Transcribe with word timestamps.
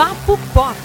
Papo 0.00 0.38
Pop. 0.54 0.76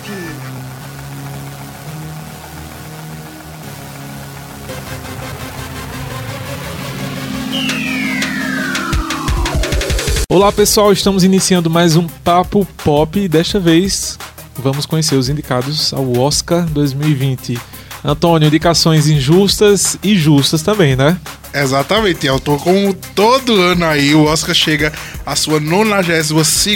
Olá 10.29 10.51
pessoal, 10.51 10.91
estamos 10.91 11.23
iniciando 11.23 11.69
mais 11.69 11.95
um 11.95 12.09
Papo 12.25 12.67
Pop 12.83 13.17
e 13.17 13.29
desta 13.29 13.57
vez 13.57 14.19
vamos 14.53 14.85
conhecer 14.85 15.15
os 15.15 15.29
indicados 15.29 15.93
ao 15.93 16.17
Oscar 16.17 16.65
2020. 16.65 17.57
Antônio, 18.03 18.49
indicações 18.49 19.07
injustas 19.07 19.97
e 20.03 20.17
justas 20.17 20.61
também, 20.61 20.97
né? 20.97 21.17
Exatamente, 21.53 22.27
eu 22.27 22.37
tô 22.37 22.57
como 22.57 22.93
todo 22.93 23.61
ano 23.61 23.85
aí, 23.85 24.13
o 24.13 24.25
Oscar 24.25 24.53
chega 24.53 24.91
à 25.25 25.37
sua 25.37 25.61
92 25.61 26.67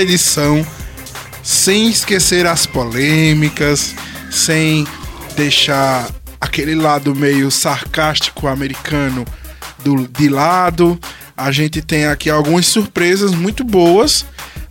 edição, 0.00 0.64
sem 1.48 1.88
esquecer 1.88 2.44
as 2.44 2.66
polêmicas, 2.66 3.94
sem 4.30 4.86
deixar 5.34 6.06
aquele 6.38 6.74
lado 6.74 7.14
meio 7.14 7.50
sarcástico 7.50 8.46
americano 8.46 9.24
do, 9.82 10.06
de 10.06 10.28
lado. 10.28 11.00
A 11.34 11.50
gente 11.50 11.80
tem 11.80 12.04
aqui 12.04 12.28
algumas 12.28 12.66
surpresas 12.66 13.30
muito 13.30 13.64
boas, 13.64 14.26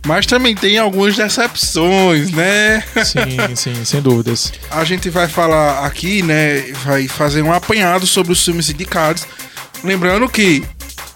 mas 0.06 0.24
também 0.24 0.54
tem 0.54 0.78
algumas 0.78 1.16
decepções, 1.16 2.30
né? 2.30 2.80
Sim, 3.04 3.56
sim, 3.56 3.84
sem 3.84 4.00
dúvidas. 4.00 4.52
A 4.70 4.84
gente 4.84 5.10
vai 5.10 5.26
falar 5.26 5.84
aqui, 5.84 6.22
né? 6.22 6.60
Vai 6.84 7.08
fazer 7.08 7.42
um 7.42 7.52
apanhado 7.52 8.06
sobre 8.06 8.30
os 8.30 8.44
filmes 8.44 8.70
indicados. 8.70 9.26
Lembrando 9.82 10.28
que 10.28 10.62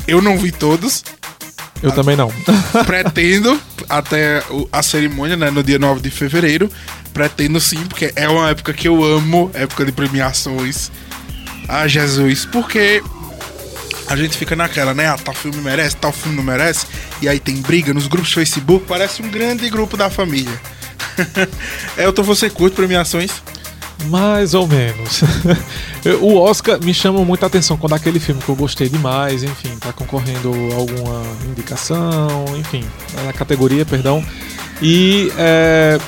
eu 0.08 0.20
não 0.20 0.36
vi 0.36 0.50
todos. 0.50 1.04
Eu 1.80 1.90
a, 1.90 1.92
também 1.92 2.16
não. 2.16 2.32
Pretendo, 2.84 3.60
até 3.92 4.42
a 4.72 4.82
cerimônia, 4.82 5.36
né? 5.36 5.50
No 5.50 5.62
dia 5.62 5.78
9 5.78 6.00
de 6.00 6.10
fevereiro. 6.10 6.70
Pretendo 7.12 7.60
sim, 7.60 7.84
porque 7.86 8.10
é 8.16 8.26
uma 8.26 8.48
época 8.48 8.72
que 8.72 8.88
eu 8.88 9.04
amo 9.04 9.50
época 9.52 9.84
de 9.84 9.92
premiações. 9.92 10.90
Ah, 11.68 11.86
Jesus. 11.86 12.46
Porque 12.46 13.02
a 14.08 14.16
gente 14.16 14.36
fica 14.38 14.56
naquela, 14.56 14.94
né? 14.94 15.08
Ah, 15.08 15.18
tal 15.18 15.34
filme 15.34 15.58
merece, 15.58 15.96
tal 15.96 16.10
filme 16.10 16.36
não 16.36 16.42
merece. 16.42 16.86
E 17.20 17.28
aí 17.28 17.38
tem 17.38 17.56
briga 17.56 17.92
nos 17.92 18.06
grupos 18.06 18.30
de 18.30 18.36
Facebook. 18.36 18.86
Parece 18.88 19.22
um 19.22 19.28
grande 19.28 19.68
grupo 19.68 19.94
da 19.94 20.08
família. 20.08 20.58
Elton, 21.98 22.22
você 22.22 22.48
curte 22.48 22.74
premiações? 22.74 23.42
Mais 24.08 24.54
ou 24.54 24.66
menos. 24.66 25.22
o 26.20 26.38
Oscar 26.38 26.78
me 26.82 26.92
chama 26.92 27.24
muita 27.24 27.46
atenção 27.46 27.76
quando 27.76 27.94
aquele 27.94 28.18
filme 28.18 28.40
que 28.40 28.48
eu 28.48 28.56
gostei 28.56 28.88
demais, 28.88 29.42
enfim, 29.42 29.76
tá 29.78 29.92
concorrendo 29.92 30.50
alguma 30.74 31.22
indicação, 31.46 32.44
enfim, 32.56 32.84
na 33.24 33.32
categoria, 33.32 33.84
perdão. 33.84 34.24
E 34.80 35.32
é, 35.38 35.98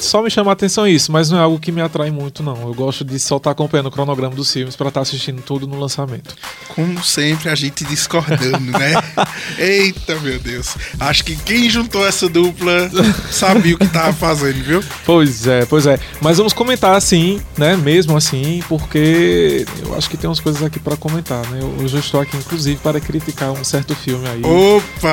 só 0.00 0.22
me 0.22 0.30
chama 0.30 0.50
a 0.50 0.54
atenção 0.54 0.86
isso, 0.86 1.12
mas 1.12 1.30
não 1.30 1.38
é 1.38 1.42
algo 1.42 1.58
que 1.58 1.70
me 1.70 1.80
atrai 1.80 2.10
muito, 2.10 2.42
não. 2.42 2.56
Eu 2.62 2.74
gosto 2.74 3.04
de 3.04 3.18
só 3.18 3.36
estar 3.36 3.50
acompanhando 3.50 3.86
o 3.86 3.90
cronograma 3.90 4.34
dos 4.34 4.52
filmes 4.52 4.76
para 4.76 4.88
estar 4.88 5.00
assistindo 5.00 5.42
tudo 5.42 5.66
no 5.66 5.78
lançamento. 5.78 6.34
Como 6.68 7.02
sempre, 7.04 7.48
a 7.48 7.54
gente 7.54 7.84
discordando, 7.84 8.72
né? 8.72 8.94
Eita, 9.58 10.16
meu 10.20 10.38
Deus. 10.38 10.76
Acho 10.98 11.24
que 11.24 11.36
quem 11.36 11.68
juntou 11.68 12.06
essa 12.06 12.28
dupla 12.28 12.90
sabia 13.30 13.74
o 13.74 13.78
que 13.78 13.84
estava 13.84 14.12
fazendo, 14.12 14.62
viu? 14.62 14.84
Pois 15.04 15.46
é, 15.46 15.66
pois 15.66 15.86
é. 15.86 15.98
Mas 16.20 16.38
vamos 16.38 16.52
comentar 16.52 16.94
assim, 16.94 17.40
né? 17.56 17.76
Mesmo 17.76 18.16
assim, 18.16 18.62
porque 18.68 19.66
eu 19.84 19.96
acho 19.96 20.08
que 20.08 20.16
tem 20.16 20.28
umas 20.28 20.40
coisas 20.40 20.62
aqui 20.62 20.78
para 20.78 20.96
comentar, 20.96 21.46
né? 21.48 21.60
Hoje 21.82 21.96
eu 21.96 22.00
estou 22.00 22.20
aqui, 22.20 22.36
inclusive, 22.36 22.78
para 22.80 23.00
criticar 23.00 23.52
um 23.52 23.64
certo 23.64 23.94
filme 23.94 24.26
aí. 24.28 24.42
Opa! 24.44 25.10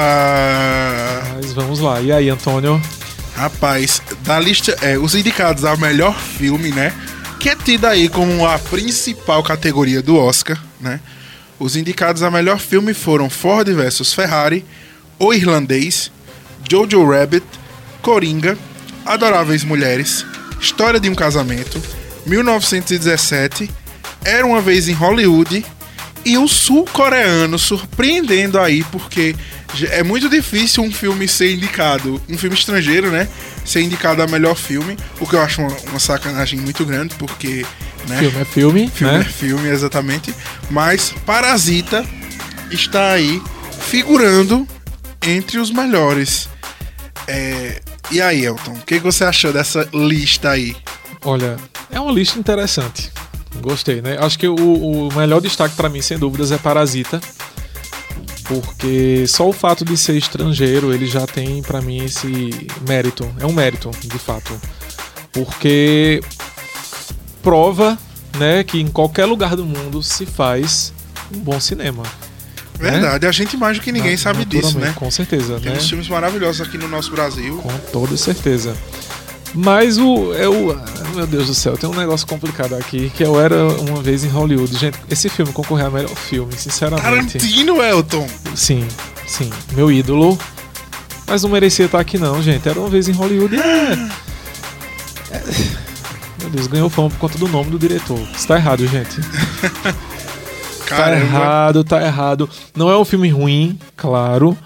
Mas 1.35 1.53
vamos 1.53 1.79
lá. 1.79 2.01
E 2.01 2.11
aí, 2.11 2.29
Antônio? 2.29 2.81
Rapaz, 3.37 4.01
da 4.23 4.39
lista, 4.39 4.75
é, 4.81 4.97
os 4.97 5.13
indicados 5.13 5.63
ao 5.63 5.77
melhor 5.77 6.19
filme, 6.19 6.71
né? 6.71 6.91
Que 7.39 7.49
é 7.49 7.55
tido 7.55 7.85
aí 7.85 8.09
como 8.09 8.47
a 8.47 8.57
principal 8.57 9.43
categoria 9.43 10.01
do 10.01 10.17
Oscar, 10.17 10.59
né? 10.81 10.99
Os 11.59 11.75
indicados 11.75 12.23
a 12.23 12.31
melhor 12.31 12.57
filme 12.57 12.95
foram 12.95 13.29
Ford 13.29 13.69
vs 13.69 14.11
Ferrari, 14.11 14.65
O 15.19 15.31
Irlandês, 15.31 16.11
Jojo 16.67 17.07
Rabbit, 17.07 17.45
Coringa, 18.01 18.57
Adoráveis 19.05 19.63
Mulheres, 19.63 20.25
História 20.59 20.99
de 20.99 21.07
um 21.07 21.13
Casamento, 21.13 21.79
1917, 22.25 23.69
Era 24.25 24.47
uma 24.47 24.61
vez 24.61 24.89
em 24.89 24.93
Hollywood 24.93 25.63
e 26.25 26.39
o 26.39 26.47
sul-coreano 26.47 27.59
surpreendendo 27.59 28.59
aí 28.59 28.83
porque 28.85 29.35
é 29.89 30.03
muito 30.03 30.29
difícil 30.29 30.83
um 30.83 30.91
filme 30.91 31.27
ser 31.27 31.53
indicado, 31.53 32.21
um 32.29 32.37
filme 32.37 32.55
estrangeiro, 32.55 33.11
né? 33.11 33.27
Ser 33.65 33.81
indicado 33.81 34.21
a 34.21 34.27
melhor 34.27 34.55
filme, 34.55 34.97
o 35.19 35.27
que 35.27 35.35
eu 35.35 35.41
acho 35.41 35.61
uma, 35.61 35.75
uma 35.89 35.99
sacanagem 35.99 36.59
muito 36.59 36.85
grande, 36.85 37.15
porque. 37.15 37.65
Né? 38.07 38.19
Filme 38.19 38.41
é 38.41 38.45
filme. 38.45 38.89
Filme 38.89 39.13
né? 39.13 39.19
é 39.19 39.23
filme, 39.23 39.69
exatamente. 39.69 40.33
Mas 40.69 41.13
Parasita 41.25 42.05
está 42.71 43.11
aí 43.11 43.41
figurando 43.81 44.67
entre 45.21 45.59
os 45.59 45.71
melhores. 45.71 46.49
É... 47.27 47.81
E 48.09 48.21
aí, 48.21 48.45
Elton, 48.45 48.71
o 48.71 48.85
que 48.85 48.99
você 48.99 49.25
achou 49.25 49.51
dessa 49.51 49.87
lista 49.93 50.51
aí? 50.51 50.75
Olha, 51.25 51.57
é 51.91 51.99
uma 51.99 52.11
lista 52.11 52.39
interessante. 52.39 53.11
Gostei, 53.61 54.01
né? 54.01 54.17
Acho 54.19 54.39
que 54.39 54.47
o, 54.47 54.55
o 54.55 55.13
melhor 55.13 55.41
destaque 55.41 55.75
para 55.75 55.89
mim, 55.89 56.01
sem 56.01 56.17
dúvidas, 56.17 56.51
é 56.51 56.57
Parasita 56.57 57.19
porque 58.47 59.25
só 59.27 59.47
o 59.47 59.53
fato 59.53 59.83
de 59.83 59.97
ser 59.97 60.15
estrangeiro 60.15 60.93
ele 60.93 61.05
já 61.05 61.27
tem 61.27 61.61
para 61.61 61.81
mim 61.81 62.05
esse 62.05 62.67
mérito, 62.87 63.29
é 63.39 63.45
um 63.45 63.53
mérito 63.53 63.91
de 64.01 64.17
fato, 64.17 64.59
porque 65.31 66.21
prova, 67.43 67.97
né, 68.37 68.63
que 68.63 68.79
em 68.79 68.87
qualquer 68.87 69.25
lugar 69.25 69.55
do 69.55 69.65
mundo 69.65 70.01
se 70.01 70.25
faz 70.25 70.93
um 71.33 71.39
bom 71.39 71.59
cinema. 71.59 72.03
Né? 72.79 72.91
Verdade, 72.91 73.23
né? 73.23 73.29
a 73.29 73.31
gente 73.31 73.57
mais 73.57 73.77
do 73.77 73.83
que 73.83 73.91
ninguém 73.91 74.15
sabe 74.15 74.45
disso, 74.45 74.77
né? 74.77 74.93
Com 74.95 75.09
certeza, 75.09 75.59
Tem 75.59 75.73
né? 75.73 75.79
filmes 75.79 76.07
maravilhosos 76.07 76.61
aqui 76.61 76.77
no 76.77 76.87
nosso 76.87 77.11
Brasil. 77.11 77.57
Com 77.57 77.77
toda 77.91 78.15
certeza. 78.15 78.75
Mas 79.53 79.97
o, 79.97 80.33
é 80.33 80.47
o. 80.47 80.75
Meu 81.15 81.25
Deus 81.25 81.47
do 81.47 81.55
céu, 81.55 81.77
tem 81.77 81.89
um 81.89 81.95
negócio 81.95 82.27
complicado 82.27 82.75
aqui, 82.75 83.09
que 83.09 83.23
eu 83.23 83.39
era 83.39 83.67
uma 83.67 84.01
vez 84.01 84.23
em 84.23 84.27
Hollywood. 84.27 84.77
Gente, 84.77 84.99
esse 85.09 85.29
filme 85.29 85.51
concorreu 85.51 85.87
a 85.87 85.89
melhor 85.89 86.15
filme, 86.15 86.53
sinceramente. 86.53 87.37
Tarantino, 87.39 87.81
Elton! 87.81 88.27
Sim, 88.55 88.87
sim. 89.25 89.49
Meu 89.73 89.91
ídolo. 89.91 90.37
Mas 91.25 91.43
não 91.43 91.49
merecia 91.49 91.85
estar 91.85 91.99
aqui, 91.99 92.17
não, 92.17 92.41
gente. 92.41 92.67
Era 92.67 92.79
uma 92.79 92.89
vez 92.89 93.09
em 93.09 93.13
Hollywood 93.13 93.55
e 93.55 93.59
é. 93.59 93.93
é... 95.31 95.43
Meu 96.39 96.49
Deus, 96.51 96.67
ganhou 96.67 96.89
fama 96.89 97.09
por 97.09 97.17
conta 97.17 97.37
do 97.37 97.47
nome 97.47 97.71
do 97.71 97.79
diretor. 97.79 98.19
Está 98.35 98.55
errado, 98.57 98.85
gente. 98.87 99.19
Tá 100.87 101.11
errado, 101.11 101.83
tá 101.83 102.01
errado. 102.01 102.49
Não 102.73 102.89
é 102.89 102.97
um 102.97 103.03
filme 103.03 103.27
ruim, 103.29 103.77
claro. 103.95 104.57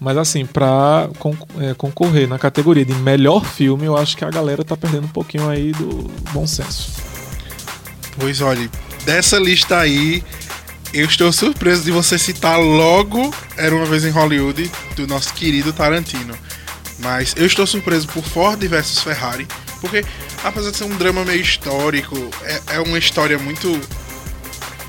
Mas 0.00 0.16
assim, 0.16 0.44
pra 0.44 1.08
é, 1.58 1.74
concorrer 1.74 2.28
na 2.28 2.38
categoria 2.38 2.84
de 2.84 2.94
melhor 2.94 3.44
filme, 3.44 3.86
eu 3.86 3.96
acho 3.96 4.16
que 4.16 4.24
a 4.24 4.30
galera 4.30 4.64
tá 4.64 4.76
perdendo 4.76 5.04
um 5.04 5.08
pouquinho 5.08 5.48
aí 5.48 5.72
do 5.72 6.10
bom 6.32 6.46
senso. 6.46 6.92
Pois 8.18 8.40
olha, 8.40 8.70
dessa 9.04 9.38
lista 9.38 9.78
aí, 9.78 10.22
eu 10.92 11.06
estou 11.06 11.32
surpreso 11.32 11.84
de 11.84 11.90
você 11.90 12.18
citar 12.18 12.58
logo 12.58 13.34
Era 13.56 13.74
uma 13.74 13.86
vez 13.86 14.04
em 14.04 14.10
Hollywood, 14.10 14.70
do 14.94 15.06
nosso 15.06 15.32
querido 15.34 15.72
Tarantino. 15.72 16.36
Mas 16.98 17.34
eu 17.36 17.46
estou 17.46 17.66
surpreso 17.66 18.08
por 18.08 18.24
Ford 18.24 18.58
versus 18.66 19.00
Ferrari, 19.00 19.46
porque 19.80 20.04
apesar 20.42 20.70
de 20.70 20.76
ser 20.76 20.84
um 20.84 20.96
drama 20.96 21.24
meio 21.24 21.40
histórico, 21.40 22.16
é, 22.42 22.76
é 22.76 22.80
uma 22.80 22.98
história 22.98 23.38
muito 23.38 23.78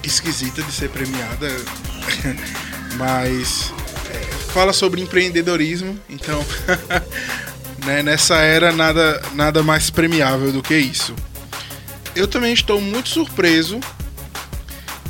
esquisita 0.03 0.63
de 0.63 0.71
ser 0.71 0.89
premiada. 0.89 1.49
Mas 2.95 3.73
fala 4.57 4.73
sobre 4.73 5.03
empreendedorismo, 5.03 5.99
então 6.09 6.43
né, 7.85 8.01
nessa 8.01 8.37
era 8.37 8.71
nada, 8.71 9.21
nada 9.35 9.61
mais 9.61 9.91
premiável 9.91 10.51
do 10.51 10.63
que 10.63 10.75
isso. 10.75 11.13
Eu 12.15 12.27
também 12.27 12.53
estou 12.53 12.81
muito 12.81 13.07
surpreso 13.07 13.79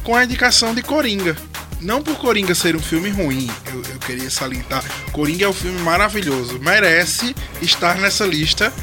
com 0.03 0.13
a 0.13 0.25
indicação 0.25 0.75
de 0.75 0.81
Coringa. 0.81 1.37
Não 1.79 2.03
por 2.03 2.17
Coringa 2.17 2.53
ser 2.53 2.75
um 2.75 2.81
filme 2.81 3.09
ruim, 3.09 3.49
eu, 3.67 3.81
eu 3.93 3.99
queria 3.99 4.29
salientar. 4.29 4.83
Coringa 5.13 5.45
é 5.45 5.47
um 5.47 5.53
filme 5.53 5.79
maravilhoso, 5.79 6.59
merece 6.59 7.33
estar 7.61 7.95
nessa 7.99 8.25
lista 8.25 8.73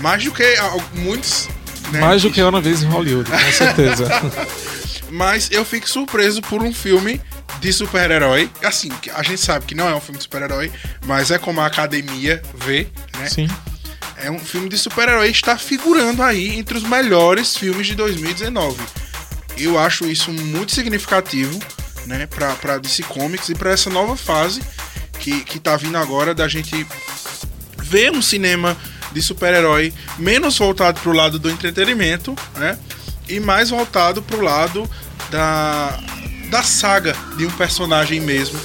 mais 0.00 0.24
do 0.24 0.32
que 0.32 0.42
muitos. 0.94 1.50
Né, 1.92 2.00
mais 2.00 2.22
do 2.22 2.30
que 2.30 2.42
uma 2.42 2.62
vez 2.62 2.82
em 2.82 2.86
Hollywood, 2.86 3.30
com 3.30 3.52
certeza. 3.52 4.08
Mas 5.12 5.50
eu 5.52 5.66
fico 5.66 5.86
surpreso 5.86 6.40
por 6.40 6.62
um 6.62 6.72
filme 6.72 7.20
de 7.60 7.72
super-herói. 7.72 8.50
Assim, 8.62 8.90
a 9.14 9.22
gente 9.22 9.40
sabe 9.40 9.66
que 9.66 9.74
não 9.74 9.88
é 9.88 9.94
um 9.94 10.00
filme 10.00 10.18
de 10.18 10.24
super-herói, 10.24 10.72
mas 11.06 11.30
é 11.30 11.38
como 11.38 11.60
a 11.60 11.66
academia 11.66 12.42
vê, 12.54 12.88
né? 13.18 13.28
Sim. 13.28 13.48
É 14.16 14.30
um 14.30 14.38
filme 14.38 14.68
de 14.68 14.78
super-herói 14.78 15.28
está 15.28 15.58
figurando 15.58 16.22
aí 16.22 16.56
entre 16.56 16.76
os 16.76 16.84
melhores 16.84 17.56
filmes 17.56 17.86
de 17.86 17.94
2019. 17.94 18.80
Eu 19.56 19.78
acho 19.78 20.06
isso 20.06 20.32
muito 20.32 20.72
significativo, 20.72 21.58
né, 22.06 22.26
para 22.26 22.54
para 22.54 22.78
DC 22.78 23.02
Comics 23.04 23.48
e 23.48 23.54
para 23.54 23.70
essa 23.70 23.88
nova 23.88 24.16
fase 24.16 24.60
que 25.18 25.42
que 25.44 25.58
tá 25.58 25.76
vindo 25.76 25.96
agora 25.96 26.34
da 26.34 26.46
gente 26.48 26.86
ver 27.78 28.12
um 28.12 28.20
cinema 28.20 28.76
de 29.12 29.22
super-herói 29.22 29.92
menos 30.18 30.58
voltado 30.58 31.00
pro 31.00 31.12
lado 31.12 31.38
do 31.38 31.50
entretenimento, 31.50 32.34
né? 32.56 32.78
E 33.28 33.40
mais 33.40 33.70
voltado 33.70 34.22
pro 34.22 34.40
lado 34.42 34.90
da, 35.30 35.98
da 36.50 36.62
saga 36.62 37.14
de 37.36 37.46
um 37.46 37.50
personagem 37.50 38.20
mesmo 38.20 38.58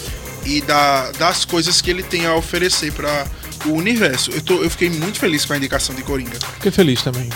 e 0.45 0.61
da, 0.61 1.11
das 1.11 1.45
coisas 1.45 1.81
que 1.81 1.89
ele 1.89 2.03
tem 2.03 2.25
a 2.25 2.35
oferecer 2.35 2.91
para 2.91 3.27
o 3.65 3.71
universo. 3.71 4.31
Eu, 4.31 4.41
tô, 4.41 4.63
eu 4.63 4.69
fiquei 4.69 4.89
muito 4.89 5.19
feliz 5.19 5.45
com 5.45 5.53
a 5.53 5.57
indicação 5.57 5.93
de 5.93 6.03
Coringa. 6.03 6.39
Fiquei 6.55 6.71
feliz 6.71 7.01
também. 7.01 7.29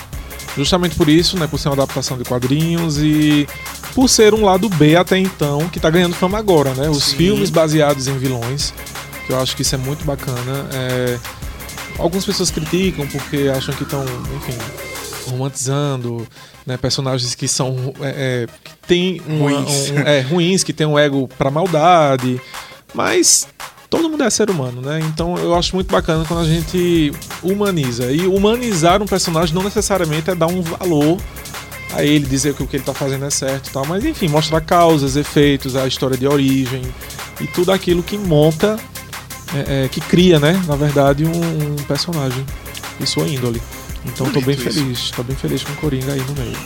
Justamente 0.56 0.96
por 0.96 1.10
isso, 1.10 1.38
né? 1.38 1.48
Por 1.48 1.60
ser 1.60 1.70
uma 1.70 1.76
adaptação 1.76 2.18
de 2.18 2.24
quadrinhos 2.24 2.98
e 3.00 3.48
por 3.94 4.08
ser 4.08 4.34
um 4.34 4.46
lado 4.46 4.70
B 4.70 4.96
até 4.96 5.18
então, 5.18 5.68
que 5.70 5.80
tá 5.80 5.90
ganhando 5.90 6.16
fama 6.16 6.38
agora, 6.38 6.74
né? 6.74 6.90
Os 6.90 7.06
Sim. 7.06 7.18
filmes 7.18 7.50
baseados 7.50 8.08
em 8.08 8.18
vilões, 8.18 8.74
que 9.26 9.34
eu 9.34 9.42
acho 9.42 9.56
que 9.56 9.64
isso 9.64 9.76
é 9.76 9.78
muito 9.78 10.06
bacana. 10.06 10.68
É, 10.72 11.20
Algumas 11.98 12.26
pessoas 12.26 12.50
criticam 12.50 13.06
porque 13.08 13.52
acham 13.56 13.74
que 13.76 13.84
estão, 13.84 14.04
enfim, 14.36 14.58
romantizando 15.28 16.28
né, 16.66 16.78
personagens 16.78 17.36
que 17.36 17.48
são 17.48 17.94
é, 18.02 18.46
é, 18.46 18.48
que 18.64 18.72
tem 18.88 19.22
uma- 19.28 19.50
Ruins. 19.52 19.90
um- 19.92 20.00
é, 20.00 20.22
ruins, 20.22 20.64
que 20.64 20.74
tem 20.74 20.88
um 20.88 20.98
ego 20.98 21.28
pra 21.38 21.50
maldade, 21.52 22.40
mas 22.94 23.48
todo 23.90 24.10
mundo 24.10 24.24
é 24.24 24.30
ser 24.30 24.50
humano, 24.50 24.82
né? 24.82 25.00
Então 25.14 25.38
eu 25.38 25.54
acho 25.56 25.76
muito 25.76 25.92
bacana 25.92 26.26
quando 26.26 26.42
a 26.42 26.46
gente 26.48 27.12
humaniza. 27.42 28.12
E 28.12 28.26
humanizar 28.28 29.02
um 29.02 29.06
personagem 29.08 29.54
não 29.54 29.64
necessariamente 29.64 30.30
é 30.30 30.36
dar 30.36 30.48
um 30.48 30.62
valor 30.62 31.18
a 31.94 32.04
ele, 32.04 32.26
dizer 32.26 32.56
que 32.56 32.64
o 32.64 32.68
que 32.68 32.78
ele 32.78 32.84
tá 32.84 32.94
fazendo 32.94 33.24
é 33.26 33.30
certo 33.30 33.68
e 33.70 33.72
tal, 33.72 33.86
mas 33.86 34.04
enfim, 34.04 34.28
mostrar 34.28 34.60
causas, 34.62 35.16
efeitos, 35.16 35.76
a 35.76 35.86
história 35.86 36.18
de 36.18 36.26
origem 36.28 36.82
e 37.40 37.46
tudo 37.46 37.72
aquilo 37.72 38.02
que 38.02 38.18
monta, 38.18 38.80
é, 39.54 39.86
é, 39.86 39.88
que 39.90 40.02
cria, 40.02 40.40
né? 40.40 40.60
Na 40.66 40.76
verdade, 40.76 41.24
um, 41.24 41.30
um 41.74 41.76
personagem 41.88 42.44
e 43.00 43.06
sua 43.06 43.28
índole. 43.28 43.62
Então 44.06 44.26
tô 44.32 44.42
bem 44.42 44.56
Bonito 44.56 44.68
isso. 44.70 44.80
feliz, 44.80 45.12
tô 45.12 45.24
bem 45.24 45.36
feliz 45.36 45.64
com 45.64 45.72
o 45.72 45.76
Coringa 45.78 46.14
aí 46.14 46.20
no 46.22 46.34
meio. 46.34 46.58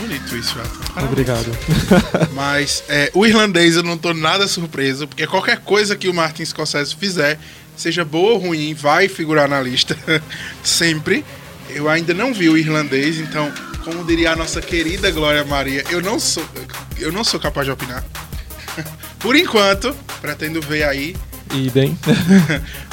Bonito 0.00 0.36
isso, 0.36 0.58
Elton. 0.58 1.04
Obrigado. 1.06 1.46
Mas 2.34 2.82
é, 2.88 3.10
o 3.14 3.24
irlandês 3.26 3.76
eu 3.76 3.82
não 3.82 3.96
tô 3.96 4.12
nada 4.12 4.48
surpreso, 4.48 5.06
porque 5.06 5.26
qualquer 5.26 5.58
coisa 5.60 5.94
que 5.94 6.08
o 6.08 6.14
Martin 6.14 6.44
Scorsese 6.44 6.94
fizer, 6.96 7.38
seja 7.76 8.04
boa 8.04 8.32
ou 8.32 8.38
ruim, 8.38 8.74
vai 8.74 9.08
figurar 9.08 9.48
na 9.48 9.60
lista. 9.60 9.96
Sempre. 10.64 11.24
Eu 11.68 11.88
ainda 11.88 12.12
não 12.12 12.34
vi 12.34 12.48
o 12.48 12.58
irlandês, 12.58 13.18
então, 13.18 13.52
como 13.84 14.04
diria 14.04 14.32
a 14.32 14.36
nossa 14.36 14.60
querida 14.60 15.08
Glória 15.12 15.44
Maria, 15.44 15.84
eu 15.88 16.00
não 16.02 16.18
sou, 16.18 16.44
eu 16.98 17.12
não 17.12 17.22
sou 17.22 17.38
capaz 17.38 17.66
de 17.66 17.70
opinar. 17.70 18.04
Por 19.20 19.36
enquanto, 19.36 19.94
pretendo 20.20 20.60
ver 20.60 20.82
aí, 20.82 21.14
Idem. 21.54 21.96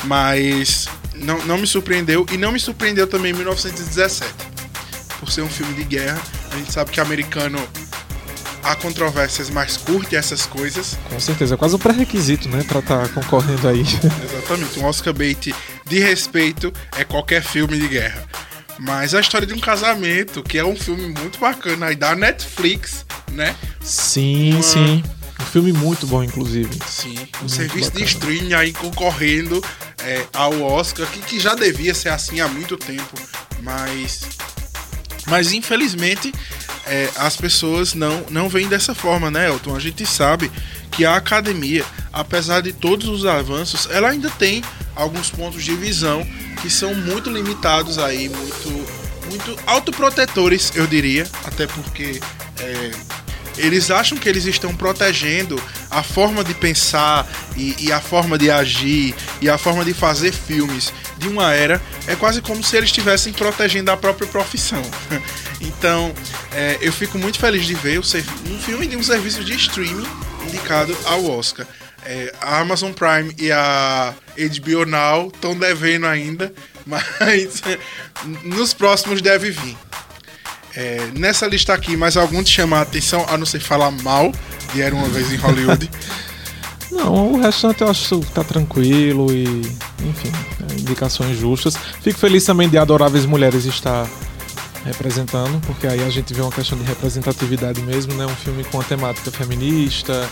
mas 0.03 0.87
não, 1.21 1.43
não 1.45 1.57
me 1.57 1.67
surpreendeu. 1.67 2.25
E 2.31 2.37
não 2.37 2.51
me 2.51 2.59
surpreendeu 2.59 3.07
também 3.07 3.33
1917. 3.33 4.33
Por 5.19 5.31
ser 5.31 5.41
um 5.41 5.49
filme 5.49 5.73
de 5.73 5.83
guerra. 5.83 6.21
A 6.51 6.55
gente 6.57 6.71
sabe 6.71 6.91
que 6.91 6.99
americano 6.99 7.59
há 8.63 8.75
controvérsias, 8.75 9.49
mas 9.49 9.77
curte 9.77 10.15
essas 10.15 10.45
coisas. 10.45 10.97
Com 11.09 11.19
certeza, 11.19 11.55
é 11.55 11.57
quase 11.57 11.75
um 11.75 11.79
pré-requisito, 11.79 12.47
né? 12.49 12.63
Pra 12.67 12.79
estar 12.79 13.07
concorrendo 13.09 13.67
aí. 13.67 13.81
Exatamente. 14.23 14.79
Um 14.79 14.85
Oscar 14.85 15.13
bait 15.13 15.53
de 15.85 15.99
respeito 15.99 16.71
é 16.97 17.03
qualquer 17.03 17.41
filme 17.43 17.79
de 17.79 17.87
guerra. 17.87 18.23
Mas 18.79 19.15
a 19.15 19.19
história 19.19 19.47
de 19.47 19.53
um 19.53 19.59
casamento, 19.59 20.43
que 20.43 20.57
é 20.57 20.63
um 20.63 20.75
filme 20.75 21.07
muito 21.07 21.39
bacana 21.39 21.87
aí 21.87 21.95
da 21.95 22.15
Netflix, 22.15 23.05
né? 23.31 23.55
Sim, 23.81 24.53
Uma- 24.53 24.61
sim. 24.63 25.03
Filme 25.51 25.71
muito 25.71 26.05
bom, 26.05 26.23
inclusive. 26.23 26.77
Sim, 26.87 27.15
um 27.37 27.39
Muito 27.39 27.49
serviço 27.49 27.91
de 27.91 27.99
bacana. 27.99 28.05
streaming 28.05 28.53
aí 28.53 28.73
concorrendo 28.73 29.63
é, 30.03 30.25
ao 30.33 30.61
Oscar, 30.61 31.07
que, 31.07 31.19
que 31.19 31.39
já 31.39 31.55
devia 31.55 31.93
ser 31.93 32.09
assim 32.09 32.39
há 32.39 32.47
muito 32.47 32.77
tempo, 32.77 33.15
mas. 33.61 34.21
Mas 35.25 35.51
infelizmente 35.51 36.33
é, 36.85 37.09
as 37.17 37.35
pessoas 37.35 37.93
não, 37.93 38.25
não 38.29 38.47
veem 38.47 38.67
dessa 38.67 38.95
forma, 38.95 39.29
né, 39.29 39.49
Elton? 39.49 39.75
A 39.75 39.79
gente 39.79 40.05
sabe 40.05 40.49
que 40.91 41.05
a 41.05 41.15
academia, 41.17 41.83
apesar 42.13 42.61
de 42.61 42.71
todos 42.71 43.07
os 43.07 43.25
avanços, 43.25 43.87
ela 43.91 44.09
ainda 44.09 44.29
tem 44.29 44.63
alguns 44.95 45.29
pontos 45.29 45.63
de 45.63 45.75
visão 45.75 46.25
que 46.61 46.69
são 46.69 46.95
muito 46.95 47.29
limitados 47.29 47.97
aí, 47.97 48.29
muito, 48.29 48.69
muito 49.29 49.59
autoprotetores, 49.65 50.71
eu 50.75 50.87
diria, 50.87 51.27
até 51.45 51.67
porque. 51.67 52.19
é, 52.59 52.91
eles 53.57 53.89
acham 53.91 54.17
que 54.17 54.27
eles 54.27 54.45
estão 54.45 54.75
protegendo 54.75 55.61
a 55.89 56.03
forma 56.03 56.43
de 56.43 56.53
pensar 56.53 57.27
e, 57.55 57.75
e 57.79 57.91
a 57.91 57.99
forma 57.99 58.37
de 58.37 58.51
agir 58.51 59.15
e 59.41 59.49
a 59.49 59.57
forma 59.57 59.83
de 59.83 59.93
fazer 59.93 60.31
filmes 60.31 60.93
de 61.17 61.27
uma 61.27 61.53
era. 61.53 61.81
É 62.07 62.15
quase 62.15 62.41
como 62.41 62.63
se 62.63 62.75
eles 62.75 62.89
estivessem 62.89 63.33
protegendo 63.33 63.91
a 63.91 63.97
própria 63.97 64.27
profissão. 64.27 64.81
Então, 65.59 66.13
é, 66.53 66.77
eu 66.81 66.93
fico 66.93 67.17
muito 67.17 67.39
feliz 67.39 67.65
de 67.65 67.73
ver 67.73 67.99
um 67.99 68.59
filme 68.59 68.85
de 68.85 68.95
um 68.95 69.01
serviço 69.01 69.43
de 69.43 69.55
streaming 69.55 70.07
indicado 70.47 70.95
ao 71.05 71.25
Oscar. 71.25 71.65
É, 72.05 72.33
a 72.39 72.59
Amazon 72.59 72.91
Prime 72.93 73.35
e 73.37 73.51
a 73.51 74.13
HBO 74.37 74.85
Now 74.85 75.31
estão 75.33 75.57
devendo 75.57 76.05
ainda, 76.05 76.53
mas 76.85 77.61
nos 78.43 78.73
próximos 78.73 79.21
deve 79.21 79.49
vir. 79.49 79.75
É, 80.79 81.09
nessa 81.15 81.47
lista 81.47 81.73
aqui, 81.73 81.97
mais 81.97 82.15
algum 82.15 82.43
te 82.43 82.51
chamar 82.51 82.77
a 82.77 82.81
atenção, 82.83 83.25
a 83.27 83.35
não 83.35 83.47
ser 83.47 83.59
falar 83.59 83.89
mal 83.89 84.31
de 84.71 84.79
Era 84.79 84.93
Uma 84.93 85.07
Vez 85.09 85.33
em 85.33 85.35
Hollywood? 85.35 85.89
Não, 86.91 87.33
o 87.33 87.41
restante 87.41 87.81
eu 87.81 87.89
acho 87.89 88.19
que 88.19 88.31
tá 88.31 88.43
tranquilo 88.43 89.33
e, 89.33 89.43
enfim, 89.43 90.31
é, 90.69 90.73
indicações 90.79 91.35
justas. 91.37 91.75
Fico 92.01 92.19
feliz 92.19 92.45
também 92.45 92.69
de 92.69 92.77
Adoráveis 92.77 93.25
Mulheres 93.25 93.65
estar 93.65 94.07
representando, 94.85 95.59
porque 95.65 95.87
aí 95.87 96.01
a 96.03 96.09
gente 96.11 96.31
vê 96.33 96.41
uma 96.41 96.51
questão 96.51 96.77
de 96.77 96.83
representatividade 96.85 97.81
mesmo, 97.81 98.13
né? 98.13 98.25
Um 98.25 98.35
filme 98.35 98.63
com 98.63 98.79
a 98.79 98.83
temática 98.83 99.31
feminista, 99.31 100.29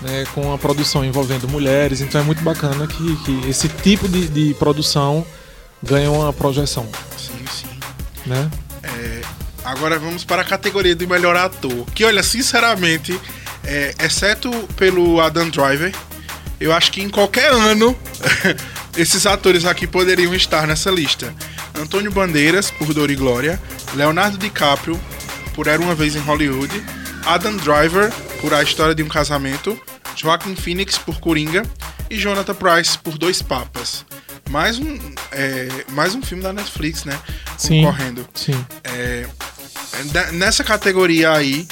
né? 0.00 0.24
com 0.34 0.52
a 0.52 0.58
produção 0.58 1.04
envolvendo 1.04 1.46
mulheres, 1.48 2.00
então 2.00 2.20
é 2.20 2.24
muito 2.24 2.42
bacana 2.42 2.86
que, 2.86 3.16
que 3.24 3.48
esse 3.48 3.68
tipo 3.68 4.08
de, 4.08 4.26
de 4.26 4.54
produção 4.54 5.24
ganha 5.82 6.10
uma 6.10 6.32
projeção, 6.32 6.88
sim, 7.16 7.44
sim. 7.46 7.68
né? 8.26 8.50
Agora 9.64 9.98
vamos 9.98 10.24
para 10.24 10.42
a 10.42 10.44
categoria 10.44 10.94
de 10.94 11.06
melhor 11.06 11.36
ator. 11.36 11.86
Que 11.94 12.04
olha, 12.04 12.22
sinceramente, 12.22 13.18
é, 13.64 13.94
exceto 14.04 14.50
pelo 14.76 15.20
Adam 15.20 15.48
Driver, 15.48 15.92
eu 16.60 16.72
acho 16.72 16.90
que 16.92 17.00
em 17.02 17.08
qualquer 17.08 17.50
ano 17.52 17.96
esses 18.96 19.24
atores 19.26 19.64
aqui 19.64 19.86
poderiam 19.86 20.34
estar 20.34 20.66
nessa 20.66 20.90
lista. 20.90 21.32
Antônio 21.78 22.10
Bandeiras, 22.10 22.70
por 22.70 22.92
Dor 22.92 23.10
e 23.10 23.14
Glória, 23.16 23.60
Leonardo 23.94 24.36
DiCaprio, 24.36 25.00
por 25.54 25.66
Era 25.66 25.80
Uma 25.80 25.94
Vez 25.94 26.14
em 26.16 26.20
Hollywood, 26.20 26.82
Adam 27.24 27.56
Driver, 27.56 28.12
por 28.40 28.52
A 28.52 28.62
História 28.62 28.94
de 28.94 29.02
um 29.02 29.08
Casamento, 29.08 29.78
Joaquin 30.16 30.54
Phoenix, 30.56 30.98
por 30.98 31.18
Coringa, 31.20 31.62
e 32.10 32.16
Jonathan 32.18 32.54
Price, 32.54 32.98
por 32.98 33.16
Dois 33.16 33.40
Papas. 33.40 34.04
Mais 34.50 34.78
um, 34.78 34.98
é, 35.30 35.68
mais 35.92 36.14
um 36.14 36.20
filme 36.20 36.42
da 36.42 36.52
Netflix, 36.52 37.04
né? 37.04 37.18
Sim. 37.56 37.82
Concorrendo. 37.84 38.26
Sim. 38.34 38.66
É, 38.84 39.26
da- 39.38 39.41
nessa 40.32 40.62
categoria 40.64 41.32
aí, 41.32 41.66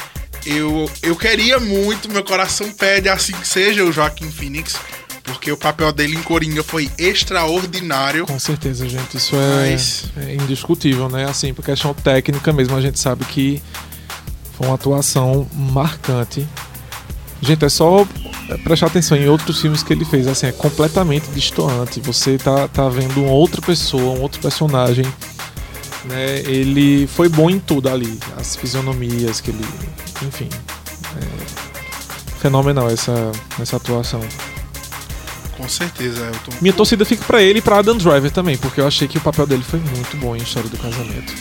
eu, 0.47 0.91
eu 1.03 1.17
queria 1.17 1.59
muito, 1.59 2.09
meu 2.11 2.25
coração 2.25 2.71
pede 2.73 3.09
assim 3.09 3.33
que 3.33 3.47
seja 3.47 3.85
o 3.85 3.93
Joaquim 3.93 4.31
Phoenix, 4.31 4.77
porque 5.25 5.53
o 5.53 5.57
papel 5.57 5.93
dele 5.93 6.17
em 6.17 6.23
Coringa 6.23 6.63
foi 6.63 6.91
extraordinário. 6.99 8.27
Com 8.27 8.39
certeza, 8.39 8.89
gente. 8.89 9.17
Isso 9.17 9.37
é, 9.37 9.71
Mas- 9.73 10.05
é 10.17 10.35
indiscutível, 10.35 11.09
né? 11.09 11.25
Assim, 11.25 11.53
por 11.55 11.65
questão 11.65 11.95
técnica 11.95 12.53
mesmo, 12.53 12.77
a 12.77 12.81
gente 12.81 12.99
sabe 12.99 13.25
que 13.25 13.63
foi 14.57 14.67
uma 14.67 14.75
atuação 14.75 15.47
marcante. 15.55 16.47
Gente, 17.43 17.65
é 17.65 17.69
só 17.69 18.07
prestar 18.65 18.87
atenção 18.89 19.17
em 19.17 19.29
outros 19.29 19.61
filmes 19.61 19.83
que 19.83 19.93
ele 19.93 20.05
fez. 20.05 20.27
Assim, 20.27 20.47
é 20.49 20.53
completamente 20.53 21.29
distoante. 21.31 22.01
Você 22.01 22.37
tá, 22.37 22.69
tá 22.69 22.89
vendo 22.89 23.23
uma 23.23 23.33
outra 23.33 23.63
pessoa, 23.63 24.19
um 24.19 24.21
outro 24.23 24.41
personagem. 24.41 25.07
Né? 26.05 26.39
Ele 26.41 27.07
foi 27.07 27.29
bom 27.29 27.51
em 27.51 27.59
tudo 27.59 27.89
ali. 27.89 28.19
As 28.39 28.57
fisionomias 28.57 29.41
que 29.41 29.51
ele. 29.51 29.65
Enfim. 30.27 30.49
é 31.17 32.41
fenomenal 32.41 32.89
essa, 32.89 33.33
essa 33.61 33.77
atuação. 33.77 34.21
Com 35.57 35.69
certeza, 35.69 36.25
Elton. 36.27 36.53
Minha 36.63 36.73
torcida 36.73 37.05
fica 37.05 37.23
pra 37.27 37.43
ele 37.43 37.59
e 37.59 37.63
pra 37.63 37.79
Adam 37.81 37.97
Driver 37.99 38.31
também, 38.31 38.57
porque 38.57 38.81
eu 38.81 38.87
achei 38.87 39.07
que 39.07 39.19
o 39.19 39.21
papel 39.21 39.47
dele 39.47 39.63
foi 39.63 39.79
muito 39.79 40.17
bom 40.17 40.35
em 40.35 40.39
História 40.39 40.71
do 40.71 40.79
Casamento. 40.79 41.35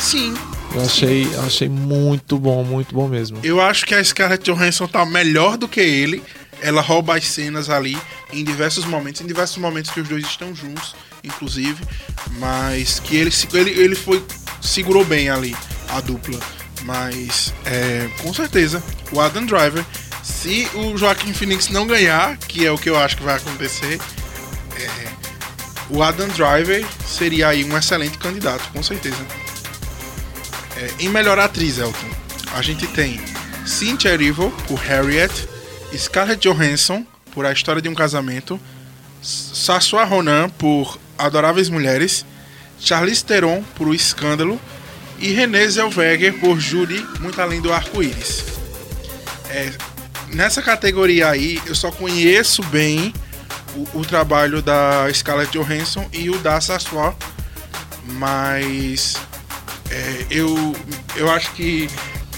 Sim, 0.00 0.34
Eu 0.74 0.80
achei, 0.82 1.28
eu 1.32 1.42
achei 1.42 1.68
muito 1.68 2.36
bom, 2.40 2.64
muito 2.64 2.92
bom 2.92 3.06
mesmo. 3.06 3.38
eu 3.44 3.60
acho 3.60 3.86
que 3.86 3.94
a 3.94 4.02
Scarlett 4.02 4.42
Johansson 4.50 4.88
tá 4.88 5.06
melhor 5.06 5.56
do 5.56 5.68
que 5.68 5.78
ele. 5.78 6.24
Ela 6.60 6.80
rouba 6.82 7.16
as 7.16 7.24
cenas 7.26 7.70
ali 7.70 7.96
em 8.32 8.44
diversos 8.44 8.84
momentos, 8.84 9.20
em 9.20 9.26
diversos 9.26 9.58
momentos 9.58 9.90
que 9.90 10.00
os 10.00 10.08
dois 10.08 10.24
estão 10.24 10.54
juntos, 10.54 10.94
inclusive. 11.22 11.82
Mas 12.38 12.98
que 13.00 13.16
ele, 13.16 13.30
ele, 13.54 13.70
ele 13.70 13.94
foi. 13.94 14.24
segurou 14.60 15.04
bem 15.04 15.28
ali 15.28 15.56
a 15.88 16.00
dupla. 16.00 16.38
Mas 16.82 17.54
é, 17.64 18.08
com 18.22 18.32
certeza, 18.34 18.82
o 19.12 19.20
Adam 19.20 19.46
Driver, 19.46 19.84
se 20.22 20.68
o 20.74 20.96
Joaquim 20.96 21.32
Phoenix 21.32 21.68
não 21.68 21.86
ganhar, 21.86 22.36
que 22.38 22.66
é 22.66 22.72
o 22.72 22.78
que 22.78 22.90
eu 22.90 22.98
acho 22.98 23.16
que 23.16 23.22
vai 23.22 23.36
acontecer, 23.36 24.00
é, 24.76 25.08
o 25.90 26.02
Adam 26.02 26.28
Driver 26.28 26.84
seria 27.06 27.48
aí 27.48 27.64
um 27.64 27.76
excelente 27.76 28.18
candidato, 28.18 28.68
com 28.72 28.82
certeza. 28.82 29.24
É, 30.76 31.04
em 31.04 31.08
melhor 31.08 31.38
atriz, 31.38 31.78
Elton, 31.78 32.08
a 32.54 32.62
gente 32.62 32.86
tem 32.88 33.20
Cynthia 33.64 34.10
Erivo 34.10 34.50
por 34.66 34.78
Harriet, 34.80 35.32
Scarlett 35.96 36.48
Johansson 36.48 37.06
por 37.32 37.44
A 37.46 37.52
História 37.52 37.82
de 37.82 37.88
um 37.88 37.94
Casamento, 37.94 38.60
Saoirse 39.20 39.94
Ronan 39.94 40.48
por 40.50 40.98
Adoráveis 41.18 41.68
Mulheres, 41.68 42.24
Charlize 42.78 43.24
Theron 43.24 43.62
por 43.74 43.88
O 43.88 43.94
Escândalo 43.94 44.60
e 45.18 45.32
Renée 45.32 45.68
Zellweger 45.68 46.34
por 46.40 46.58
Judy, 46.58 47.06
Muito 47.20 47.40
Além 47.40 47.60
do 47.60 47.72
Arco-Íris. 47.72 48.44
É, 49.48 49.70
nessa 50.28 50.60
categoria 50.60 51.30
aí, 51.30 51.60
eu 51.66 51.74
só 51.74 51.90
conheço 51.90 52.62
bem 52.64 53.14
o, 53.76 54.00
o, 54.00 54.04
trabalho 54.04 54.60
da 54.60 55.06
Scarlett 55.12 55.52
Johansson 55.52 56.08
e 56.12 56.28
o 56.28 56.38
da 56.38 56.60
Saoirse, 56.60 57.16
mas 58.04 59.16
é, 59.90 60.26
eu, 60.30 60.74
eu 61.16 61.30
acho 61.30 61.52
que 61.52 61.88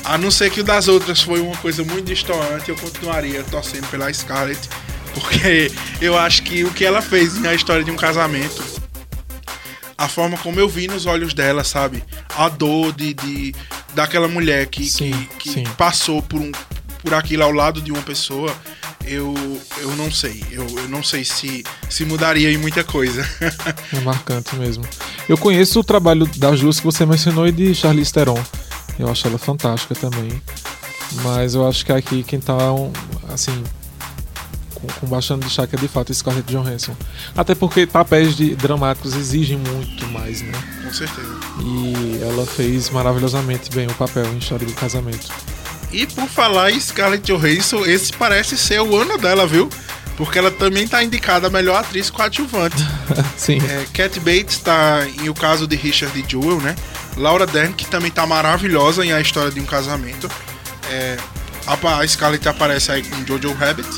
a 0.05 0.19
não 0.19 0.31
ser 0.31 0.51
que 0.51 0.61
o 0.61 0.65
das 0.65 0.87
outras 0.87 1.23
foi 1.23 1.41
uma 1.41 1.57
coisa 1.57 1.83
muito 1.83 2.05
distoante, 2.05 2.69
eu 2.69 2.77
continuaria 2.77 3.43
torcendo 3.45 3.89
pela 3.91 4.13
Scarlett, 4.13 4.69
porque 5.15 5.71
eu 6.01 6.19
acho 6.19 6.43
que 6.43 6.65
o 6.65 6.73
que 6.73 6.85
ela 6.85 7.01
fez 7.01 7.39
na 7.41 7.55
história 7.55 7.85
de 7.85 7.91
um 7.91 7.97
casamento, 7.97 8.63
a 9.97 10.09
forma 10.09 10.37
como 10.39 10.59
eu 10.59 10.69
vi 10.69 10.89
nos 10.89 11.07
olhos 11.07 11.33
dela, 11.33 11.65
sabe? 11.65 12.03
A 12.37 12.49
dor 12.49 12.93
de, 12.93 13.15
de 13.15 13.55
daquela 13.95 14.29
mulher 14.29 14.67
que, 14.67 14.85
sim, 14.85 15.13
que, 15.39 15.63
que 15.63 15.71
passou 15.71 16.21
por, 16.21 16.41
um, 16.41 16.51
por 17.03 17.15
aquilo 17.15 17.45
ao 17.45 17.53
lado 17.53 17.81
de 17.81 17.93
uma 17.93 18.03
pessoa, 18.03 18.55
eu, 19.07 19.35
eu 19.79 19.97
não 19.97 20.11
sei. 20.11 20.45
Eu, 20.51 20.67
eu 20.79 20.89
não 20.89 21.03
sei 21.03 21.25
se, 21.25 21.65
se 21.89 22.05
mudaria 22.05 22.51
em 22.51 22.59
muita 22.59 22.83
coisa. 22.83 23.27
é 23.93 24.01
marcante 24.01 24.57
mesmo. 24.57 24.85
Eu 25.29 25.39
conheço 25.39 25.81
o 25.81 25.85
trabalho 25.85 26.27
da 26.37 26.57
Jus 26.57 26.81
que 26.81 26.87
você 26.87 27.07
mencionou 27.07 27.47
e 27.47 27.53
de 27.53 27.75
Charlize 27.75 28.13
Theron. 28.13 28.43
Eu 28.99 29.09
acho 29.11 29.27
ela 29.27 29.39
fantástica 29.39 29.95
também. 29.95 30.43
Mas 31.23 31.55
eu 31.55 31.67
acho 31.67 31.85
que 31.85 31.93
aqui 31.93 32.23
quem 32.23 32.41
tá, 32.41 32.57
assim, 33.29 33.63
com, 34.85 35.01
com 35.01 35.07
bastante 35.07 35.45
destaque 35.45 35.75
é 35.75 35.79
de 35.79 35.89
fato 35.89 36.13
Scarlett 36.13 36.51
Johansson. 36.53 36.97
Até 37.37 37.55
porque 37.55 37.87
papéis 37.87 38.37
de, 38.37 38.55
dramáticos 38.55 39.15
exigem 39.15 39.59
muito 39.59 40.07
mais, 40.09 40.43
né? 40.43 40.53
Com 40.85 40.93
certeza. 40.93 41.35
E 41.61 42.21
ela 42.23 42.47
fez 42.47 42.91
maravilhosamente 42.91 43.71
bem 43.71 43.87
o 43.87 43.95
papel 43.95 44.27
em 44.27 44.39
História 44.39 44.67
do 44.67 44.73
Casamento. 44.75 45.29
E 45.93 46.07
por 46.07 46.29
falar 46.29 46.73
em 46.73 46.81
Scarlett 46.81 47.25
Johansson, 47.25 47.85
esse 47.85 48.13
parece 48.13 48.57
ser 48.59 48.81
o 48.81 48.97
ano 48.97 49.17
dela, 49.17 49.47
viu? 49.47 49.69
Porque 50.17 50.39
ela 50.39 50.51
também 50.51 50.85
está 50.85 51.03
indicada 51.03 51.49
a 51.49 51.51
melhor 51.51 51.81
atriz 51.81 52.11
coadjuvante. 52.11 52.77
Sim. 53.37 53.59
É, 53.69 53.85
Cat 53.93 54.19
Bates 54.21 54.57
está 54.57 55.07
em 55.21 55.29
O 55.29 55.35
Caso 55.35 55.67
de 55.67 55.77
Richard 55.77 56.17
e 56.19 56.29
Jewell, 56.29 56.61
né? 56.61 56.75
Laura 57.17 57.47
Dern, 57.47 57.73
que 57.73 57.87
também 57.87 58.09
está 58.09 58.27
maravilhosa 58.27 59.05
em 59.05 59.13
A 59.13 59.21
História 59.21 59.51
de 59.51 59.61
um 59.61 59.65
Casamento. 59.65 60.29
É, 60.91 61.17
a 61.67 62.07
Scarlett 62.07 62.49
aparece 62.49 62.93
aí 62.93 63.03
com 63.03 63.27
Jojo 63.27 63.53
Rabbit. 63.55 63.89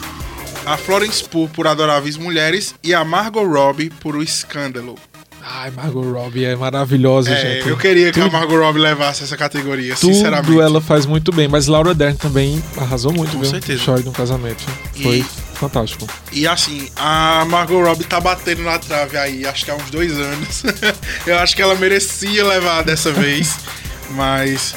A 0.67 0.77
Florence 0.77 1.23
Pugh 1.23 1.49
por 1.49 1.69
Adoráveis 1.69 2.17
Mulheres. 2.17 2.75
E 2.83 2.93
a 2.93 3.05
Margot 3.05 3.47
Robbie 3.47 3.89
por 3.89 4.17
O 4.17 4.23
Escândalo. 4.23 4.97
Ai, 5.41 5.71
Margot 5.71 6.03
Robbie 6.03 6.45
é 6.45 6.57
maravilhosa, 6.57 7.31
é, 7.31 7.41
gente. 7.41 7.69
Eu 7.69 7.77
queria 7.77 8.11
que 8.11 8.21
a 8.21 8.29
Margot 8.29 8.59
Robbie 8.59 8.81
levasse 8.81 9.23
essa 9.23 9.37
categoria, 9.37 9.95
tudo 9.95 10.13
sinceramente. 10.13 10.49
Tudo 10.49 10.61
ela 10.61 10.81
faz 10.81 11.07
muito 11.07 11.31
bem, 11.31 11.47
mas 11.47 11.69
Laura 11.69 11.95
Dern 11.95 12.17
também 12.17 12.61
arrasou 12.77 13.13
muito, 13.13 13.31
Com 13.31 13.43
viu? 13.43 13.51
certeza. 13.51 13.79
História 13.79 14.03
de 14.03 14.09
um 14.09 14.13
casamento. 14.13 14.65
Foi 15.01 15.19
e, 15.19 15.23
fantástico. 15.55 16.05
E 16.33 16.49
assim, 16.49 16.89
a 16.97 17.45
Margot 17.45 17.81
Robbie 17.81 18.03
tá 18.03 18.19
batendo 18.19 18.65
na 18.65 18.77
trave 18.81 19.17
aí, 19.17 19.47
acho 19.47 19.65
que 19.65 19.71
há 19.71 19.77
uns 19.77 19.89
dois 19.89 20.19
anos. 20.19 20.65
Eu 21.25 21.39
acho 21.39 21.55
que 21.55 21.63
ela 21.63 21.77
merecia 21.77 22.45
levar 22.45 22.83
dessa 22.83 23.13
vez, 23.13 23.57
mas 24.11 24.75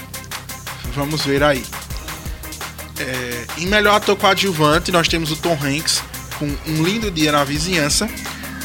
vamos 0.93 1.25
ver 1.25 1.41
aí. 1.41 1.63
É, 2.99 3.45
em 3.57 3.67
melhor 3.67 3.95
ator 3.95 4.15
coadjuvante, 4.15 4.91
nós 4.91 5.07
temos 5.07 5.31
o 5.31 5.35
Tom 5.35 5.57
Hanks 5.61 6.01
com 6.37 6.45
Um 6.67 6.83
Lindo 6.83 7.09
Dia 7.09 7.31
na 7.31 7.43
Vizinhança 7.43 8.09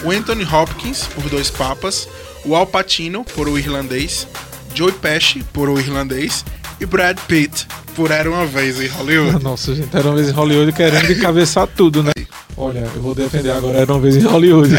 o 0.04 0.10
Anthony 0.10 0.44
Hopkins 0.44 1.06
por 1.06 1.24
Dois 1.30 1.50
Papas, 1.50 2.06
o 2.44 2.54
Al 2.54 2.66
Pacino 2.66 3.24
por 3.24 3.48
O 3.48 3.58
Irlandês, 3.58 4.28
Joey 4.74 4.92
Pesci 4.92 5.42
por 5.52 5.68
O 5.68 5.78
Irlandês 5.78 6.44
e 6.78 6.84
Brad 6.84 7.18
Pitt 7.26 7.66
por 7.94 8.10
Era 8.10 8.30
Uma 8.30 8.44
Vez 8.44 8.80
em 8.80 8.88
Hollywood. 8.88 9.40
Nossa, 9.42 9.74
gente, 9.74 9.96
Era 9.96 10.08
Uma 10.08 10.16
Vez 10.16 10.28
em 10.28 10.32
Hollywood 10.32 10.72
querendo 10.72 11.10
encabeçar 11.10 11.66
tudo, 11.66 12.02
né? 12.02 12.12
Olha, 12.56 12.80
eu 12.94 13.02
vou 13.02 13.14
defender 13.14 13.50
agora 13.50 13.78
Era 13.78 13.92
Uma 13.92 14.00
Vez 14.00 14.16
em 14.16 14.26
Hollywood. 14.26 14.74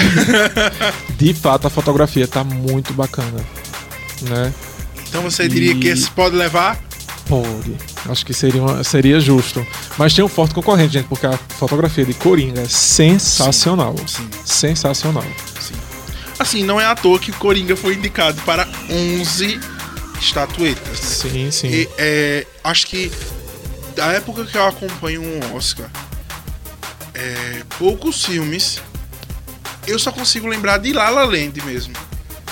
De 1.17 1.33
fato, 1.33 1.65
a 1.65 1.69
fotografia 1.69 2.27
tá 2.27 2.43
muito 2.43 2.93
bacana, 2.93 3.43
né? 4.21 4.53
Então 5.09 5.23
você 5.23 5.47
diria 5.47 5.71
e... 5.71 5.79
que 5.79 5.87
esse 5.87 6.11
pode 6.11 6.35
levar 6.35 6.79
Pode. 7.27 7.75
Acho 8.07 8.25
que 8.25 8.33
seria, 8.33 8.61
uma, 8.61 8.83
seria 8.83 9.19
justo. 9.19 9.65
Mas 9.97 10.13
tem 10.13 10.23
um 10.23 10.27
forte 10.27 10.53
concorrente, 10.53 10.93
gente, 10.93 11.07
porque 11.07 11.25
a 11.25 11.37
fotografia 11.37 12.05
de 12.05 12.13
Coringa 12.13 12.61
é 12.61 12.67
sensacional. 12.67 13.95
Sim. 14.07 14.29
Sensacional. 14.45 15.25
Sim. 15.59 15.73
Assim, 16.37 16.63
não 16.63 16.79
é 16.79 16.85
à 16.85 16.95
toa 16.95 17.17
que 17.17 17.31
Coringa 17.31 17.75
foi 17.75 17.95
indicado 17.95 18.39
para 18.43 18.67
11 18.89 19.59
estatuetas. 20.19 21.23
Né? 21.23 21.31
Sim, 21.31 21.51
sim. 21.51 21.67
E, 21.67 21.89
é, 21.97 22.45
acho 22.63 22.87
que 22.87 23.11
da 23.95 24.07
época 24.07 24.45
que 24.45 24.57
eu 24.57 24.65
acompanho 24.65 25.21
um 25.21 25.55
Oscar, 25.55 25.89
é, 27.13 27.63
poucos 27.77 28.23
filmes 28.23 28.81
eu 29.87 29.99
só 29.99 30.11
consigo 30.11 30.47
lembrar 30.47 30.79
de 30.79 30.91
La 30.91 31.09
La 31.09 31.23
Land 31.23 31.61
mesmo, 31.63 31.93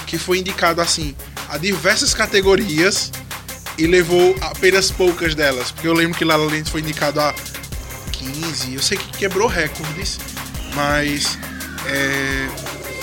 que 0.06 0.18
foi 0.18 0.40
indicado 0.40 0.82
assim 0.82 1.16
a 1.50 1.58
diversas 1.58 2.14
categorias 2.14 3.12
e 3.78 3.88
levou 3.88 4.36
apenas 4.42 4.92
poucas 4.92 5.36
delas. 5.36 5.72
Porque 5.72 5.88
eu 5.88 5.94
lembro 5.94 6.18
que 6.18 6.26
La 6.26 6.36
La 6.36 6.46
Land 6.46 6.70
foi 6.70 6.82
indicado 6.82 7.20
a 7.20 7.34
15, 8.12 8.74
eu 8.74 8.82
sei 8.82 8.98
que 8.98 9.18
quebrou 9.18 9.48
recordes, 9.48 10.20
mas 10.74 11.38
é, 11.86 12.48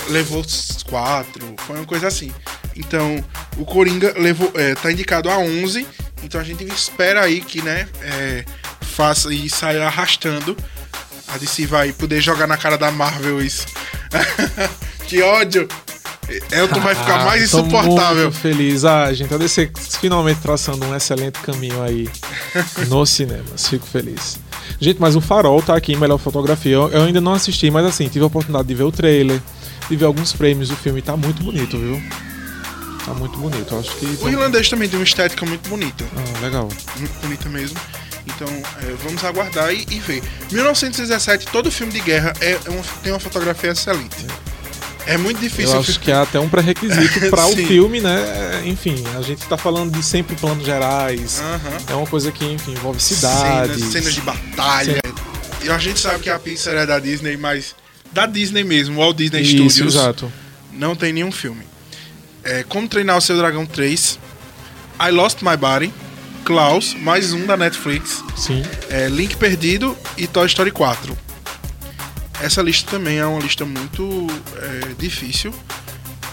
levou 0.09 0.43
4, 0.89 1.55
foi 1.65 1.75
uma 1.77 1.85
coisa 1.85 2.07
assim. 2.07 2.31
Então, 2.75 3.23
o 3.57 3.65
Coringa 3.65 4.13
levou, 4.17 4.51
é, 4.55 4.75
tá 4.75 4.91
indicado 4.91 5.29
a 5.29 5.37
11, 5.37 5.85
então 6.23 6.39
a 6.39 6.43
gente 6.43 6.65
espera 6.65 7.21
aí 7.21 7.41
que, 7.41 7.61
né, 7.61 7.87
é, 8.01 8.45
faça 8.81 9.33
e 9.33 9.49
saia 9.49 9.85
arrastando. 9.85 10.55
A 11.27 11.37
DC 11.37 11.65
vai 11.65 11.93
poder 11.93 12.19
jogar 12.19 12.47
na 12.47 12.57
cara 12.57 12.77
da 12.77 12.91
Marvel 12.91 13.41
isso. 13.41 13.65
que 15.07 15.21
ódio! 15.21 15.67
Elton 16.51 16.79
vai 16.79 16.95
ficar 16.95 17.25
mais 17.25 17.43
insuportável. 17.43 18.23
Muito 18.23 18.37
feliz. 18.37 18.85
Ah, 18.85 19.11
gente, 19.13 19.33
a 19.33 19.37
DC 19.37 19.71
finalmente 19.99 20.39
traçando 20.41 20.85
um 20.85 20.95
excelente 20.95 21.39
caminho 21.39 21.81
aí 21.81 22.07
nos 22.87 23.09
cinemas. 23.09 23.67
Fico 23.67 23.85
feliz. 23.85 24.39
Gente, 24.79 24.99
mas 24.99 25.15
o 25.15 25.21
Farol 25.21 25.61
tá 25.61 25.75
aqui 25.75 25.93
em 25.93 25.97
melhor 25.97 26.17
fotografia. 26.17 26.73
Eu 26.73 27.03
ainda 27.03 27.21
não 27.21 27.33
assisti, 27.33 27.69
mas 27.69 27.85
assim, 27.85 28.07
tive 28.07 28.23
a 28.23 28.27
oportunidade 28.27 28.67
de 28.67 28.73
ver 28.73 28.83
o 28.83 28.91
trailer, 28.91 29.41
de 29.89 29.95
ver 29.95 30.05
alguns 30.05 30.31
frames 30.31 30.69
do 30.69 30.75
filme. 30.75 31.01
Tá 31.01 31.15
muito 31.17 31.43
bonito, 31.43 31.77
viu? 31.77 32.01
Tá 33.05 33.13
muito 33.13 33.37
bonito. 33.37 33.75
Acho 33.75 33.95
que. 33.97 34.05
O 34.23 34.29
irlandês 34.29 34.69
também 34.69 34.87
tem 34.87 34.99
uma 34.99 35.03
estética 35.03 35.45
muito 35.45 35.69
bonita. 35.69 36.05
Ah, 36.15 36.39
legal. 36.39 36.69
Muito 36.97 37.13
bonita 37.21 37.49
mesmo. 37.49 37.77
Então, 38.25 38.47
é, 38.47 38.95
vamos 39.03 39.23
aguardar 39.23 39.73
e, 39.73 39.85
e, 39.89 39.99
ver. 39.99 40.23
1917, 40.51 41.47
todo 41.47 41.71
filme 41.71 41.91
de 41.91 41.99
guerra 41.99 42.33
é, 42.39 42.51
é 42.51 42.69
uma, 42.69 42.83
tem 43.03 43.11
uma 43.11 43.19
fotografia 43.19 43.71
excelente. 43.71 44.25
É. 44.47 44.50
É 45.05 45.17
muito 45.17 45.39
difícil. 45.39 45.73
Eu 45.73 45.79
acho 45.79 45.99
que 45.99 46.11
é 46.11 46.15
até 46.15 46.39
um 46.39 46.47
pré-requisito 46.47 47.19
para 47.29 47.45
o 47.45 47.55
filme, 47.55 47.99
né? 47.99 48.61
Enfim, 48.65 49.03
a 49.17 49.21
gente 49.21 49.45
tá 49.45 49.57
falando 49.57 49.91
de 49.91 50.03
sempre 50.03 50.35
planos 50.35 50.65
gerais. 50.65 51.41
É 51.87 51.95
uma 51.95 52.07
coisa 52.07 52.31
que, 52.31 52.45
enfim, 52.45 52.71
envolve 52.71 53.01
cidades. 53.01 53.77
Cenas, 53.77 53.91
cenas 53.91 54.13
de 54.13 54.21
batalha. 54.21 54.99
Cena... 55.03 55.15
E 55.63 55.69
a 55.69 55.77
gente 55.77 55.99
sabe 55.99 56.19
que 56.19 56.29
a 56.29 56.39
Pixar 56.39 56.73
é 56.75 56.85
da 56.85 56.99
Disney, 56.99 57.37
mas 57.37 57.75
da 58.11 58.25
Disney 58.25 58.63
mesmo, 58.63 58.99
Walt 58.99 59.15
Disney 59.15 59.41
Isso, 59.41 59.69
Studios. 59.69 59.95
Exato. 59.95 60.31
Não 60.73 60.95
tem 60.95 61.13
nenhum 61.13 61.31
filme. 61.31 61.63
É, 62.43 62.63
Como 62.63 62.87
Treinar 62.87 63.17
o 63.17 63.21
Seu 63.21 63.37
Dragão 63.37 63.65
3, 63.65 64.19
I 64.99 65.11
Lost 65.11 65.41
My 65.41 65.55
Body, 65.55 65.93
Klaus, 66.43 66.95
mais 66.95 67.33
um 67.33 67.45
da 67.45 67.55
Netflix. 67.55 68.23
Sim. 68.35 68.63
É, 68.89 69.07
Link 69.07 69.35
Perdido 69.35 69.95
e 70.17 70.25
Toy 70.27 70.47
Story 70.47 70.71
4. 70.71 71.15
Essa 72.41 72.61
lista 72.61 72.89
também 72.89 73.19
é 73.19 73.25
uma 73.25 73.39
lista 73.39 73.65
muito 73.65 74.27
é, 74.57 74.93
difícil. 74.97 75.53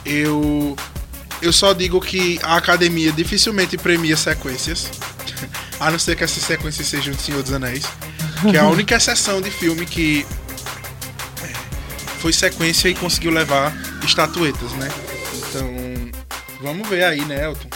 Eu, 0.04 0.76
eu 1.42 1.52
só 1.52 1.72
digo 1.72 2.00
que 2.00 2.40
a 2.42 2.56
academia 2.56 3.12
dificilmente 3.12 3.76
premia 3.76 4.16
sequências, 4.16 4.90
a 5.78 5.90
não 5.90 5.98
ser 5.98 6.16
que 6.16 6.24
essas 6.24 6.42
sequências 6.42 6.86
sejam 6.86 7.12
de 7.12 7.20
Senhor 7.20 7.42
dos 7.42 7.52
Anéis, 7.52 7.84
que 8.50 8.56
é 8.56 8.60
a 8.60 8.66
única 8.66 8.94
exceção 8.96 9.42
de 9.42 9.50
filme 9.50 9.84
que 9.84 10.26
é, 11.42 11.52
foi 12.20 12.32
sequência 12.32 12.88
e 12.88 12.94
conseguiu 12.94 13.30
levar 13.30 13.76
estatuetas, 14.02 14.72
né? 14.72 14.88
Então, 15.48 15.70
vamos 16.62 16.88
ver 16.88 17.04
aí, 17.04 17.24
né, 17.26 17.44
Elton? 17.44 17.68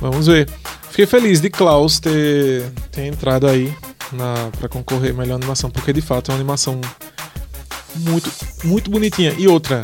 Vamos 0.00 0.26
ver. 0.26 0.48
Fiquei 0.88 1.06
feliz 1.06 1.40
de 1.40 1.50
Klaus 1.50 2.00
ter, 2.00 2.70
ter 2.90 3.06
entrado 3.06 3.46
aí 3.46 3.72
para 4.58 4.68
concorrer 4.68 5.14
melhor 5.14 5.36
animação, 5.36 5.70
porque 5.70 5.92
de 5.92 6.00
fato 6.00 6.30
é 6.30 6.34
uma 6.34 6.38
animação 6.38 6.80
muito, 7.96 8.30
muito 8.64 8.90
bonitinha. 8.90 9.34
E 9.38 9.46
outra, 9.48 9.80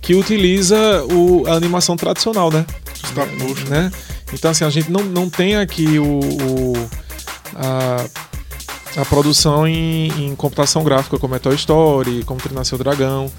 que 0.00 0.14
utiliza 0.14 0.76
o, 1.04 1.44
a 1.46 1.52
animação 1.52 1.96
tradicional, 1.96 2.50
né? 2.50 2.64
Stop 3.04 3.34
motion. 3.36 3.68
né? 3.68 3.90
Então, 4.32 4.50
assim, 4.50 4.64
a 4.64 4.70
gente 4.70 4.90
não, 4.90 5.02
não 5.04 5.28
tem 5.30 5.56
aqui 5.56 5.98
o, 5.98 6.20
o- 6.20 6.88
a, 7.56 8.04
a 9.00 9.04
produção 9.04 9.66
em, 9.66 10.08
em 10.26 10.34
computação 10.34 10.82
gráfica, 10.84 11.18
como 11.18 11.34
é 11.34 11.38
Toy 11.38 11.54
Story, 11.54 12.22
como 12.24 12.40
Treinar 12.40 12.64
Seu 12.64 12.76
Dragão. 12.78 13.30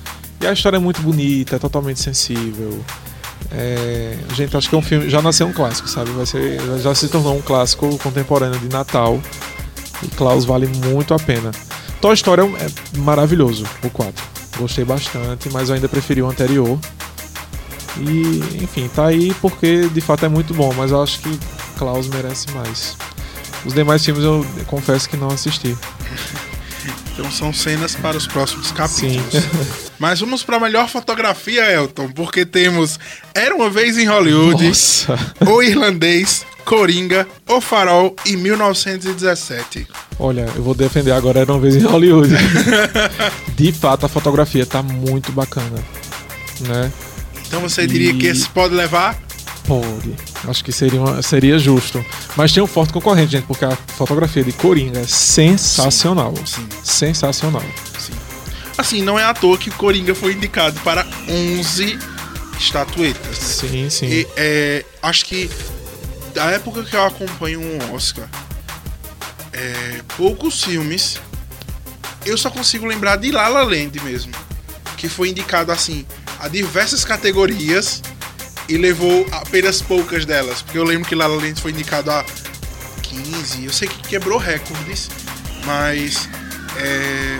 E 0.41 0.47
a 0.47 0.53
história 0.53 0.77
é 0.77 0.79
muito 0.79 1.01
bonita, 1.01 1.57
é 1.57 1.59
totalmente 1.59 1.99
sensível. 1.99 2.79
É, 3.51 4.15
gente, 4.35 4.55
acho 4.55 4.69
que 4.69 4.75
é 4.75 4.77
um 4.77 4.81
filme. 4.81 5.09
Já 5.09 5.21
nasceu 5.21 5.47
um 5.47 5.53
clássico, 5.53 5.87
sabe? 5.89 6.11
Vai 6.11 6.25
ser, 6.25 6.59
já 6.81 6.93
se 6.95 7.07
tornou 7.09 7.35
um 7.35 7.41
clássico 7.41 7.97
contemporâneo 7.99 8.59
de 8.59 8.69
Natal. 8.69 9.19
E 10.01 10.07
Klaus 10.07 10.45
vale 10.45 10.67
muito 10.67 11.13
a 11.13 11.19
pena. 11.19 11.51
Toy 12.01 12.13
Story 12.13 12.41
é, 12.41 12.45
é 12.45 12.97
maravilhoso, 12.99 13.65
o 13.83 13.89
4. 13.89 14.23
Gostei 14.57 14.85
bastante, 14.85 15.49
mas 15.51 15.69
eu 15.69 15.75
ainda 15.75 15.89
preferi 15.89 16.21
o 16.21 16.29
anterior. 16.29 16.79
E, 17.97 18.63
enfim, 18.63 18.87
tá 18.87 19.07
aí 19.07 19.33
porque 19.35 19.89
de 19.89 20.01
fato 20.01 20.25
é 20.25 20.29
muito 20.29 20.53
bom, 20.53 20.73
mas 20.73 20.91
eu 20.91 21.01
acho 21.01 21.19
que 21.19 21.39
Klaus 21.77 22.07
merece 22.07 22.49
mais. 22.51 22.97
Os 23.65 23.73
demais 23.73 24.03
filmes 24.03 24.23
eu 24.23 24.45
confesso 24.67 25.09
que 25.09 25.17
não 25.17 25.27
assisti. 25.27 25.77
Então 27.19 27.29
são 27.29 27.51
cenas 27.51 27.95
para 27.95 28.15
os 28.15 28.25
próximos 28.25 28.71
capítulos. 28.71 29.33
Sim. 29.33 29.89
Mas 29.99 30.21
vamos 30.21 30.41
para 30.41 30.55
a 30.55 30.59
melhor 30.61 30.87
fotografia, 30.87 31.69
Elton, 31.69 32.09
porque 32.13 32.45
temos 32.45 32.97
Era 33.35 33.53
uma 33.53 33.69
vez 33.69 33.97
em 33.97 34.05
Hollywood, 34.05 34.65
Nossa! 34.65 35.35
O 35.45 35.61
Irlandês, 35.61 36.45
Coringa, 36.69 37.27
O 37.47 37.59
Farol 37.59 38.15
e 38.27 38.37
1917. 38.37 39.87
Olha, 40.19 40.47
eu 40.55 40.61
vou 40.61 40.75
defender 40.75 41.11
agora 41.11 41.39
Era 41.39 41.51
uma 41.51 41.59
vez 41.59 41.75
em 41.75 41.79
Hollywood. 41.79 42.29
De 43.57 43.71
fato, 43.73 44.05
a 44.05 44.09
fotografia 44.09 44.67
tá 44.67 44.83
muito 44.83 45.31
bacana, 45.31 45.83
né? 46.61 46.91
Então 47.47 47.59
você 47.61 47.87
diria 47.87 48.13
que 48.13 48.27
E- 48.27 48.29
esse 48.29 48.47
pode 48.49 48.75
levar? 48.75 49.17
Pode. 49.65 50.13
Acho 50.47 50.63
que 50.63 50.71
seria, 50.71 50.99
uma- 51.01 51.23
seria 51.23 51.57
justo. 51.57 52.05
Mas 52.35 52.53
tem 52.53 52.61
um 52.61 52.67
forte 52.67 52.93
concorrente, 52.93 53.31
gente, 53.31 53.45
porque 53.47 53.65
a 53.65 53.75
fotografia 53.97 54.43
de 54.43 54.51
Coringa 54.51 54.99
é 54.99 55.07
sensacional. 55.07 56.35
Sim, 56.45 56.67
Sensacional. 56.83 57.63
sim. 57.97 58.13
Assim, 58.77 59.01
não 59.01 59.17
é 59.17 59.23
à 59.23 59.33
toa 59.33 59.57
que 59.57 59.69
o 59.69 59.73
Coringa 59.73 60.13
foi 60.13 60.33
indicado 60.33 60.79
para 60.81 61.03
11 61.27 61.97
estatuetas. 62.59 63.37
Sim, 63.37 63.89
sim. 63.89 64.05
E 64.05 64.27
é, 64.37 64.85
acho 65.01 65.25
que 65.25 65.49
da 66.33 66.45
época 66.51 66.83
que 66.83 66.95
eu 66.95 67.05
acompanho 67.05 67.61
um 67.61 67.93
Oscar, 67.93 68.27
é, 69.53 70.01
poucos 70.15 70.63
filmes, 70.63 71.19
eu 72.25 72.37
só 72.37 72.49
consigo 72.49 72.85
lembrar 72.85 73.17
de 73.17 73.31
La 73.31 73.47
La 73.47 73.63
Land 73.63 73.99
mesmo, 74.01 74.33
que 74.97 75.09
foi 75.09 75.29
indicado 75.29 75.71
assim 75.71 76.05
a 76.39 76.47
diversas 76.47 77.03
categorias 77.03 78.01
e 78.67 78.77
levou 78.77 79.27
apenas 79.31 79.81
poucas 79.81 80.25
delas, 80.25 80.61
porque 80.61 80.77
eu 80.77 80.83
lembro 80.83 81.07
que 81.07 81.15
La 81.15 81.27
La 81.27 81.35
Land 81.35 81.61
foi 81.61 81.71
indicado 81.71 82.11
a 82.11 82.23
15, 83.01 83.65
eu 83.65 83.73
sei 83.73 83.87
que 83.87 84.07
quebrou 84.07 84.37
recordes, 84.37 85.09
mas 85.65 86.29
é, 86.77 87.39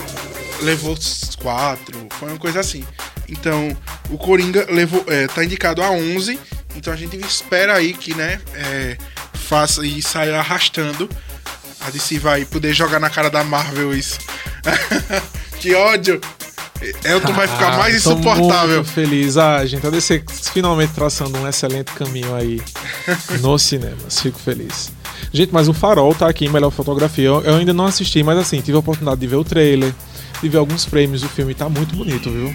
levou 0.63 0.97
4, 1.39 2.07
foi 2.19 2.29
uma 2.29 2.37
coisa 2.37 2.59
assim. 2.59 2.83
Então, 3.27 3.75
o 4.09 4.17
Coringa 4.17 4.65
levou, 4.69 5.05
é, 5.07 5.27
tá 5.27 5.43
indicado 5.45 5.83
a 5.83 5.91
11, 5.91 6.39
então 6.75 6.93
a 6.93 6.95
gente 6.95 7.17
espera 7.17 7.75
aí 7.75 7.93
que, 7.93 8.13
né, 8.13 8.39
é, 8.53 8.97
faça 9.33 9.85
e 9.85 10.01
saia 10.01 10.37
arrastando. 10.37 11.09
A 11.81 11.89
DC 11.89 12.19
vai 12.19 12.45
poder 12.45 12.73
jogar 12.73 12.99
na 12.99 13.09
cara 13.09 13.29
da 13.29 13.43
Marvel 13.43 13.93
isso. 13.93 14.19
que 15.59 15.73
ódio! 15.73 16.19
Elton 17.03 17.33
vai 17.33 17.47
ficar 17.47 17.75
mais 17.77 18.05
Ah, 18.05 18.09
tô 18.09 18.19
insuportável. 18.19 18.75
Muito 18.77 18.91
feliz. 18.91 19.37
Ah, 19.37 19.65
gente, 19.65 19.85
a 19.85 19.89
DC 19.89 20.23
finalmente 20.53 20.93
traçando 20.93 21.37
um 21.37 21.47
excelente 21.47 21.91
caminho 21.93 22.33
aí 22.35 22.61
nos 23.41 23.61
cinemas. 23.63 24.21
Fico 24.21 24.39
feliz. 24.39 24.91
Gente, 25.31 25.51
mas 25.53 25.67
o 25.67 25.73
Farol 25.73 26.13
tá 26.15 26.27
aqui 26.27 26.47
melhor 26.49 26.71
fotografia. 26.71 27.25
Eu, 27.25 27.41
eu 27.41 27.55
ainda 27.55 27.73
não 27.73 27.85
assisti, 27.85 28.23
mas 28.23 28.37
assim, 28.37 28.61
tive 28.61 28.75
a 28.75 28.79
oportunidade 28.79 29.19
de 29.19 29.27
ver 29.27 29.35
o 29.35 29.43
trailer, 29.43 29.93
de 30.41 30.49
ver 30.49 30.57
alguns 30.57 30.85
prêmios 30.85 31.21
do 31.21 31.29
filme. 31.29 31.53
Tá 31.53 31.69
muito 31.69 31.95
bonito, 31.95 32.29
viu? 32.29 32.53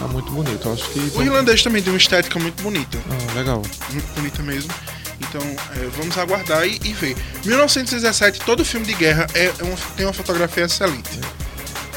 Tá 0.00 0.08
muito 0.08 0.32
bonito. 0.32 0.66
Eu 0.66 0.72
acho 0.72 0.88
que. 0.90 0.98
O 1.14 1.22
irlandês 1.22 1.62
também 1.62 1.82
tem 1.82 1.92
uma 1.92 1.98
estética 1.98 2.38
muito 2.38 2.62
bonita. 2.62 2.98
Ah, 3.10 3.34
legal. 3.34 3.62
Muito 3.90 4.06
bonita 4.14 4.42
mesmo. 4.42 4.72
Então, 5.20 5.40
é, 5.42 5.86
vamos 5.98 6.16
aguardar 6.16 6.66
e, 6.66 6.80
e 6.82 6.92
ver. 6.94 7.14
1917, 7.44 8.40
todo 8.40 8.64
filme 8.64 8.86
de 8.86 8.94
guerra 8.94 9.26
é, 9.34 9.44
é 9.44 9.52
tem 9.94 10.06
uma 10.06 10.12
fotografia 10.14 10.64
excelente. 10.64 11.20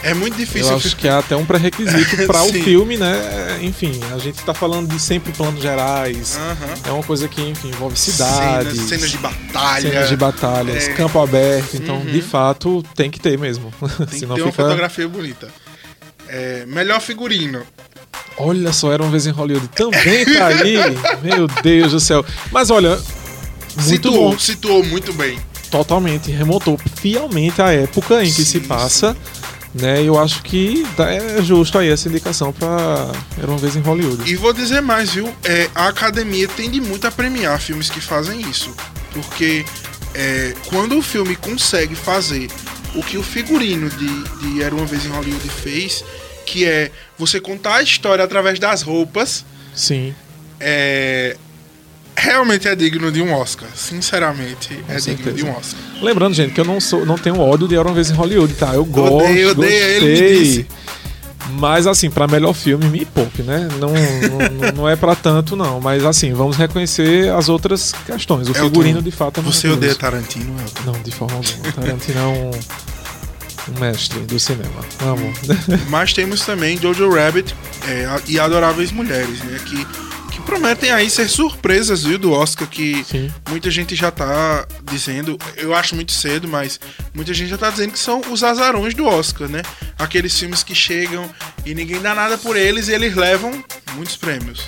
É 0.04 0.14
muito 0.14 0.36
difícil. 0.36 0.70
Eu 0.70 0.76
acho 0.76 0.98
que 0.98 1.08
é 1.08 1.12
até 1.12 1.34
um 1.34 1.46
pré-requisito 1.46 2.18
para 2.28 2.44
o 2.44 2.52
filme, 2.52 2.98
né? 2.98 3.60
Enfim, 3.62 4.02
a 4.14 4.18
gente 4.18 4.44
tá 4.44 4.54
falando 4.54 4.90
de 4.90 5.00
sempre 5.00 5.32
planos 5.32 5.62
gerais. 5.62 6.38
É 6.86 6.92
uma 6.92 7.04
coisa 7.04 7.26
que, 7.30 7.42
enfim, 7.42 7.70
envolve 7.70 7.98
cidades. 7.98 8.74
Cenas, 8.74 8.90
cenas 8.90 9.12
de 9.12 9.18
batalha. 9.18 9.90
cenas 9.90 10.10
de 10.10 10.18
batalhas, 10.18 10.90
É. 10.90 10.94
campo 10.94 11.22
aberto. 11.24 11.76
Então, 11.78 11.96
Uhum. 12.00 12.06
de 12.12 12.22
fato, 12.22 12.84
tem 12.94 13.10
que 13.10 13.18
ter 13.18 13.40
mesmo. 13.40 13.74
Tem 13.98 14.06
que 14.08 14.20
ter 14.20 14.26
uma 14.26 14.36
fica. 14.36 14.52
fotografia 14.52 15.08
bonita. 15.08 15.48
É, 16.28 16.66
melhor 16.66 17.00
figurino. 17.00 17.64
Olha 18.38 18.74
só, 18.74 18.92
era 18.92 19.04
uma 19.04 19.12
vez 19.12 19.28
em 19.28 19.32
Hollywood. 19.32 19.68
Também 19.70 20.26
tá 20.26 20.48
aí. 20.48 20.76
Meu 21.22 21.48
Deus 21.62 21.92
do 21.92 22.00
céu. 22.00 22.26
Mas 22.52 22.70
olha, 22.70 23.00
muito 23.76 23.90
situou, 23.90 24.32
bom. 24.32 24.40
situou 24.40 24.84
muito 24.84 25.14
bem. 25.14 25.40
Totalmente. 25.70 26.32
Remontou 26.32 26.80
fielmente 26.96 27.62
a 27.62 27.72
época 27.72 28.24
em 28.24 28.28
que 28.28 28.44
Sim, 28.44 28.46
se 28.46 28.60
passa. 28.62 29.16
Né, 29.74 30.04
eu 30.04 30.20
acho 30.20 30.44
que 30.44 30.86
é 31.00 31.42
justo 31.42 31.80
aí 31.80 31.90
essa 31.90 32.08
indicação 32.08 32.54
pra 32.54 33.12
Era 33.36 33.48
uma 33.48 33.58
vez 33.58 33.76
em 33.76 33.80
Hollywood. 33.80 34.32
E 34.32 34.36
vou 34.36 34.54
dizer 34.54 34.82
mais, 34.82 35.16
viu? 35.16 35.34
É, 35.44 35.68
a 35.74 35.88
academia 35.88 36.48
tende 36.48 36.80
muito 36.80 37.08
a 37.08 37.12
premiar 37.12 37.60
filmes 37.60 37.90
que 37.90 38.00
fazem 38.00 38.40
isso. 38.42 38.72
Porque 39.12 39.66
é, 40.14 40.54
quando 40.68 40.96
o 40.96 41.02
filme 41.02 41.36
consegue 41.36 41.96
fazer 41.96 42.52
o 42.94 43.02
que 43.02 43.18
o 43.18 43.24
figurino 43.24 43.90
de, 43.90 44.24
de 44.40 44.62
Era 44.62 44.76
uma 44.76 44.86
vez 44.86 45.06
em 45.06 45.10
Hollywood 45.10 45.50
fez, 45.50 46.04
que 46.46 46.66
é 46.66 46.92
você 47.18 47.40
contar 47.40 47.76
a 47.76 47.82
história 47.84 48.24
através 48.24 48.60
das 48.60 48.82
roupas, 48.82 49.46
Sim. 49.74 50.14
é, 50.60 51.36
realmente 52.16 52.68
é 52.68 52.76
digno 52.76 53.12
de 53.12 53.22
um 53.22 53.34
Oscar. 53.34 53.70
Sinceramente, 53.76 54.74
é 54.88 54.96
digno 54.96 55.02
certeza. 55.02 55.34
de 55.34 55.46
um 55.46 55.52
Oscar. 55.56 55.80
Lembrando, 56.02 56.34
gente, 56.34 56.54
que 56.54 56.60
eu 56.62 56.66
não 56.66 56.80
sou, 56.80 57.06
não 57.06 57.18
tenho 57.18 57.40
ódio 57.40 57.68
de 57.68 57.76
Era 57.76 57.88
uma 57.88 57.94
vez 57.94 58.10
em 58.10 58.14
Hollywood, 58.14 58.54
tá? 58.54 58.74
Eu 58.74 58.86
gosto, 58.86 59.16
Odeio, 59.16 59.52
odeio, 59.52 60.00
gostei. 60.02 60.38
ele. 60.38 60.68
Mas 61.60 61.86
assim, 61.88 62.10
pra 62.10 62.26
melhor 62.26 62.54
filme, 62.54 62.86
me 62.86 63.06
poupe, 63.06 63.44
né? 63.44 63.68
Não, 63.80 63.90
não, 63.90 64.72
não 64.76 64.90
é 64.90 64.96
pra 64.96 65.14
tanto, 65.14 65.56
não. 65.56 65.80
Mas 65.80 66.04
assim, 66.06 66.34
vamos 66.34 66.56
reconhecer 66.56 67.30
as 67.34 67.50
outras 67.50 67.94
questões. 68.06 68.48
O 68.48 68.52
Elton, 68.52 68.64
figurino, 68.64 69.02
de 69.02 69.12
fato, 69.12 69.40
é 69.40 69.44
Você 69.44 69.68
odeia 69.68 69.94
Tarantino, 69.94 70.56
Elton? 70.60 70.82
Não, 70.86 71.02
de 71.02 71.12
forma 71.12 71.36
alguma. 71.36 71.72
Tarantino 71.74 72.20
é 72.20 72.24
um, 72.24 72.52
um 73.70 73.80
mestre 73.80 74.20
do 74.22 74.40
cinema. 74.40 74.84
Amo. 75.00 75.34
Mas 75.90 76.14
temos 76.14 76.46
também 76.46 76.78
Jojo 76.78 77.10
Rabbit 77.10 77.56
é, 77.88 78.08
e 78.28 78.40
Adoráveis 78.40 78.92
Mulheres, 78.92 79.40
né? 79.44 79.60
Que, 79.66 79.86
que 80.34 80.42
prometem 80.42 80.92
aí 80.92 81.10
ser 81.10 81.30
surpresas, 81.30 82.04
viu, 82.04 82.18
do 82.18 82.32
Oscar, 82.32 82.68
que 82.68 83.04
Sim. 83.04 83.32
muita 83.50 83.72
gente 83.72 83.96
já 83.96 84.12
tá 84.12 84.68
dizendo, 84.84 85.38
eu 85.56 85.74
acho 85.74 85.96
muito 85.96 86.12
cedo, 86.12 86.48
mas 86.48 86.80
muita 87.14 87.34
gente 87.34 87.50
já 87.50 87.58
tá 87.58 87.70
dizendo 87.70 87.94
que 87.94 88.00
são 88.00 88.22
os 88.30 88.44
azarões 88.44 88.94
do 88.94 89.06
Oscar, 89.06 89.48
né? 89.48 89.62
Aqueles 89.98 90.38
filmes 90.38 90.64
que 90.64 90.76
chegam 90.76 91.30
e 91.66 91.74
ninguém 91.74 92.02
dá 92.02 92.14
nada 92.14 92.38
por 92.38 92.58
eles 92.58 92.88
e 92.88 92.94
eles 92.94 93.16
levam 93.16 93.64
muitos 93.96 94.16
prêmios. 94.16 94.66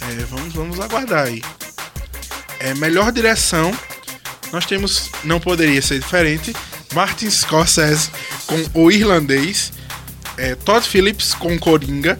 É, 0.00 0.24
vamos, 0.30 0.52
vamos 0.52 0.80
aguardar 0.80 1.26
aí. 1.26 1.42
É, 2.60 2.74
melhor 2.74 3.12
direção, 3.12 3.76
nós 4.52 4.66
temos, 4.66 5.10
não 5.24 5.40
poderia 5.40 5.80
ser 5.82 5.98
diferente, 5.98 6.54
Martin 6.94 7.30
Scorsese 7.30 8.10
com 8.46 8.64
O 8.74 8.90
Irlandês, 8.90 9.72
é, 10.36 10.54
Todd 10.54 10.86
Phillips 10.86 11.34
com 11.34 11.58
Coringa, 11.58 12.16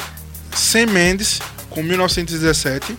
Sam 0.54 0.86
Mendes 0.86 1.40
com 1.70 1.82
1917, 1.82 2.96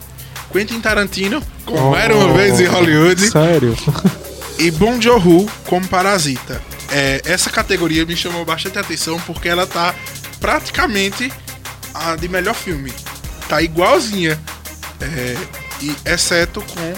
Quentin 0.52 0.80
Tarantino 0.80 1.44
com 1.66 1.96
Era 1.96 2.16
Uma 2.16 2.34
Vez 2.34 2.60
em 2.60 2.66
Hollywood 2.66 3.26
Oh, 3.28 3.32
Sério? 3.32 3.78
e 4.58 4.72
Bong 4.72 5.02
Joon-ho 5.02 5.50
como 5.66 5.88
Parasita. 5.88 6.62
É, 6.92 7.22
essa 7.26 7.50
categoria 7.50 8.06
me 8.06 8.16
chamou 8.16 8.46
bastante 8.46 8.80
atenção 8.80 9.20
porque 9.22 9.50
ela 9.50 9.68
tá 9.68 9.94
praticamente 10.40 11.32
a 11.94 12.16
de 12.16 12.28
melhor 12.30 12.56
filme. 12.56 12.94
Tá 13.50 13.62
igualzinha, 13.62 14.40
é, 15.02 15.38
e 15.82 15.96
exceto 16.06 16.62
com 16.62 16.94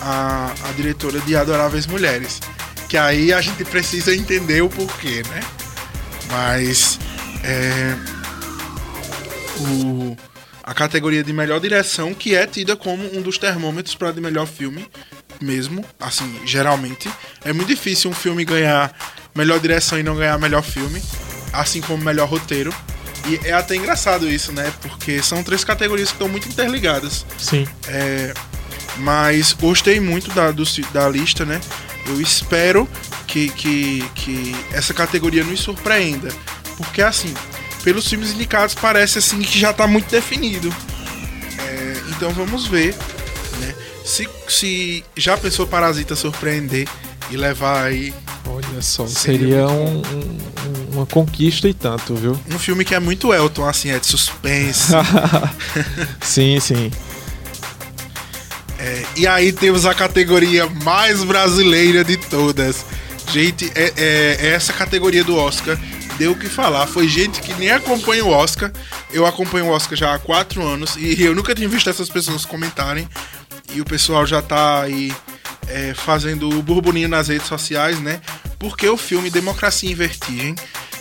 a, 0.00 0.52
a 0.68 0.72
diretora 0.72 1.20
de 1.20 1.36
Adoráveis 1.36 1.86
Mulheres. 1.86 2.40
Que 2.88 2.96
aí 2.96 3.32
a 3.32 3.40
gente 3.40 3.64
precisa 3.64 4.14
entender 4.14 4.62
o 4.62 4.68
porquê, 4.68 5.22
né? 5.30 5.40
Mas 6.30 6.98
é, 7.42 7.94
o, 9.60 10.16
a 10.62 10.72
categoria 10.74 11.22
de 11.22 11.32
melhor 11.32 11.60
direção, 11.60 12.14
que 12.14 12.34
é 12.34 12.46
tida 12.46 12.76
como 12.76 13.04
um 13.16 13.22
dos 13.22 13.38
termômetros 13.38 13.94
para 13.94 14.12
de 14.12 14.20
melhor 14.20 14.46
filme, 14.46 14.86
mesmo, 15.40 15.84
assim, 16.00 16.40
geralmente. 16.44 17.10
É 17.44 17.52
muito 17.52 17.68
difícil 17.68 18.10
um 18.10 18.14
filme 18.14 18.44
ganhar 18.44 18.92
melhor 19.34 19.58
direção 19.58 19.98
e 19.98 20.02
não 20.02 20.16
ganhar 20.16 20.38
melhor 20.38 20.62
filme, 20.62 21.02
assim 21.52 21.80
como 21.80 22.02
melhor 22.02 22.28
roteiro. 22.28 22.74
E 23.26 23.40
é 23.46 23.52
até 23.52 23.74
engraçado 23.74 24.28
isso, 24.28 24.52
né? 24.52 24.72
Porque 24.82 25.22
são 25.22 25.42
três 25.42 25.64
categorias 25.64 26.08
que 26.08 26.14
estão 26.14 26.28
muito 26.28 26.48
interligadas. 26.48 27.24
Sim. 27.38 27.66
É, 27.88 28.34
mas 28.98 29.52
gostei 29.52 29.98
muito 29.98 30.30
da, 30.32 30.50
do, 30.50 30.64
da 30.92 31.08
lista, 31.08 31.44
né? 31.44 31.60
Eu 32.06 32.20
espero 32.20 32.88
que, 33.26 33.48
que, 33.50 34.04
que 34.14 34.56
essa 34.72 34.92
categoria 34.92 35.44
nos 35.44 35.60
surpreenda. 35.60 36.28
Porque 36.76 37.02
assim, 37.02 37.32
pelos 37.82 38.08
filmes 38.08 38.32
indicados 38.32 38.74
parece 38.74 39.18
assim 39.18 39.40
que 39.40 39.58
já 39.58 39.70
está 39.70 39.86
muito 39.86 40.10
definido. 40.10 40.74
É, 41.58 42.02
então 42.10 42.30
vamos 42.32 42.66
ver, 42.66 42.94
né? 43.60 43.74
Se, 44.04 44.28
se 44.48 45.04
já 45.16 45.36
pensou 45.36 45.66
Parasita 45.66 46.14
surpreender 46.14 46.86
e 47.30 47.36
levar 47.36 47.84
aí 47.84 48.12
Olha 48.46 48.82
só, 48.82 49.06
seria 49.06 49.66
um, 49.66 49.98
um, 49.98 50.38
uma 50.92 51.06
conquista 51.06 51.66
e 51.66 51.72
tanto, 51.72 52.14
viu? 52.14 52.38
um 52.50 52.58
filme 52.58 52.84
que 52.84 52.94
é 52.94 53.00
muito 53.00 53.32
Elton, 53.32 53.66
assim, 53.66 53.90
é 53.90 53.98
de 53.98 54.06
suspense. 54.06 54.92
sim, 56.20 56.60
sim. 56.60 56.90
E 59.16 59.26
aí 59.26 59.52
temos 59.52 59.86
a 59.86 59.94
categoria 59.94 60.66
mais 60.66 61.22
brasileira 61.22 62.02
de 62.02 62.16
todas. 62.16 62.84
Gente, 63.30 63.70
é, 63.74 63.92
é- 63.96 64.36
é 64.40 64.46
essa 64.54 64.72
categoria 64.72 65.22
do 65.24 65.36
Oscar 65.36 65.78
deu 66.18 66.32
o 66.32 66.38
que 66.38 66.48
falar. 66.48 66.86
Foi 66.86 67.08
gente 67.08 67.40
que 67.40 67.52
nem 67.54 67.70
acompanha 67.70 68.24
o 68.24 68.28
Oscar. 68.30 68.72
Eu 69.12 69.26
acompanho 69.26 69.66
o 69.66 69.70
Oscar 69.70 69.96
já 69.96 70.14
há 70.14 70.18
quatro 70.18 70.66
anos 70.66 70.96
e 70.96 71.22
eu 71.22 71.34
nunca 71.34 71.54
tinha 71.54 71.68
visto 71.68 71.88
essas 71.90 72.08
pessoas 72.08 72.44
comentarem. 72.44 73.08
E 73.72 73.80
o 73.80 73.84
pessoal 73.84 74.26
já 74.26 74.42
tá 74.42 74.82
aí 74.82 75.12
é, 75.68 75.94
fazendo 75.94 76.48
o 76.48 76.62
burburinho 76.62 77.08
nas 77.08 77.28
redes 77.28 77.46
sociais, 77.46 77.98
né? 78.00 78.20
Porque 78.58 78.88
o 78.88 78.96
filme 78.96 79.30
Democracia 79.30 79.90
em 79.90 79.94
Vertigem, 79.94 80.54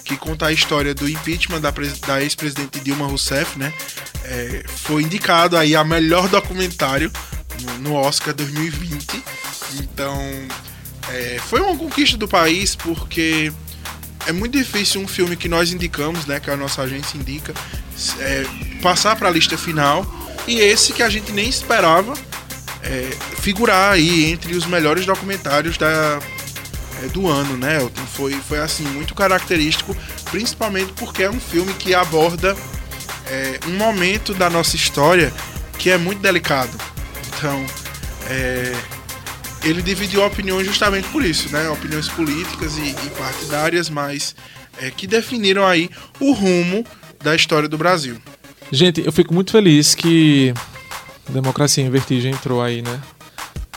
que 0.04 0.18
conta 0.18 0.48
a 0.48 0.52
história 0.52 0.94
do 0.94 1.08
impeachment 1.08 1.62
da, 1.62 1.72
da 2.06 2.22
ex-presidente 2.22 2.80
Dilma 2.80 3.06
Rousseff, 3.06 3.58
né? 3.58 3.74
É, 4.24 4.64
foi 4.68 5.04
indicado 5.04 5.58
aí 5.58 5.76
a 5.76 5.84
melhor 5.84 6.28
documentário 6.30 7.12
no, 7.80 7.94
Oscar 7.94 8.34
2020. 8.34 9.24
Então, 9.80 10.18
é, 11.10 11.40
foi 11.48 11.62
uma 11.62 11.76
conquista 11.78 12.18
do 12.18 12.28
país 12.28 12.76
porque 12.76 13.52
é 14.26 14.32
muito 14.32 14.58
difícil 14.58 15.02
um 15.02 15.08
filme 15.08 15.36
que 15.36 15.50
nós 15.50 15.72
indicamos, 15.72 16.26
né, 16.26 16.40
que 16.40 16.50
a 16.50 16.56
nossa 16.56 16.82
agência 16.82 17.18
indica, 17.18 17.54
é, 18.20 18.46
passar 18.82 19.16
para 19.16 19.30
a 19.30 19.32
lista 19.32 19.58
final 19.58 20.06
e 20.48 20.60
esse 20.60 20.94
que 20.94 21.04
a 21.04 21.10
gente 21.10 21.32
nem 21.32 21.48
esperava 21.48 22.14
é, 22.82 23.10
figurar 23.40 23.94
aí 23.94 24.32
entre 24.32 24.56
os 24.56 24.66
melhores 24.66 25.06
documentários 25.06 25.78
da, 25.78 26.20
é, 27.02 27.08
do 27.08 27.28
ano, 27.28 27.58
né? 27.58 27.80
Foi, 28.14 28.34
foi 28.34 28.60
assim 28.60 28.84
muito 28.84 29.16
característico, 29.16 29.96
principalmente 30.30 30.92
porque 30.94 31.24
é 31.24 31.30
um 31.30 31.40
filme 31.40 31.74
que 31.74 31.96
aborda 31.96 32.56
é, 33.28 33.60
um 33.68 33.78
momento 33.78 34.34
da 34.34 34.50
nossa 34.50 34.76
história 34.76 35.34
que 35.78 35.90
é 35.90 35.98
muito 35.98 36.22
delicado. 36.22 36.72
Então, 37.44 37.66
é, 38.30 38.74
ele 39.66 39.82
dividiu 39.82 40.26
opiniões 40.26 40.66
justamente 40.66 41.10
por 41.10 41.26
isso, 41.26 41.52
né? 41.52 41.68
Opiniões 41.68 42.08
políticas 42.08 42.78
e, 42.78 42.92
e 42.92 43.10
partidárias, 43.18 43.90
mas 43.90 44.34
é, 44.82 44.90
que 44.90 45.06
definiram 45.06 45.68
aí 45.68 45.90
o 46.22 46.32
rumo 46.32 46.86
da 47.22 47.36
história 47.36 47.68
do 47.68 47.78
Brasil. 47.78 48.16
Gente, 48.72 49.06
eu 49.06 49.12
fico 49.12 49.34
muito 49.34 49.52
feliz 49.52 49.94
que 49.94 50.54
Democracia 51.28 51.84
em 51.84 51.90
Vertigem 51.90 52.32
entrou 52.32 52.62
aí, 52.62 52.82
né? 52.82 53.02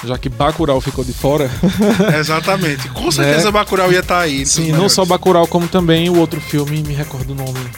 Já 0.05 0.17
que 0.17 0.29
Bacurau 0.29 0.81
ficou 0.81 1.05
de 1.05 1.13
fora. 1.13 1.51
Exatamente. 2.21 2.89
Com 2.91 3.11
certeza 3.11 3.47
Né? 3.47 3.51
Bacurau 3.51 3.91
ia 3.91 3.99
estar 3.99 4.21
aí. 4.21 4.43
entre 4.43 4.45
os 4.45 4.51
Sim, 4.51 4.71
não 4.71 4.89
só 4.89 5.05
Bacurau, 5.05 5.49
como 5.49 5.67
também 5.67 6.09
o 6.09 6.17
outro 6.19 6.41
filme, 6.41 6.85
me 6.85 6.95
recordo 6.95 7.33
o 7.33 7.35
nome. 7.35 7.69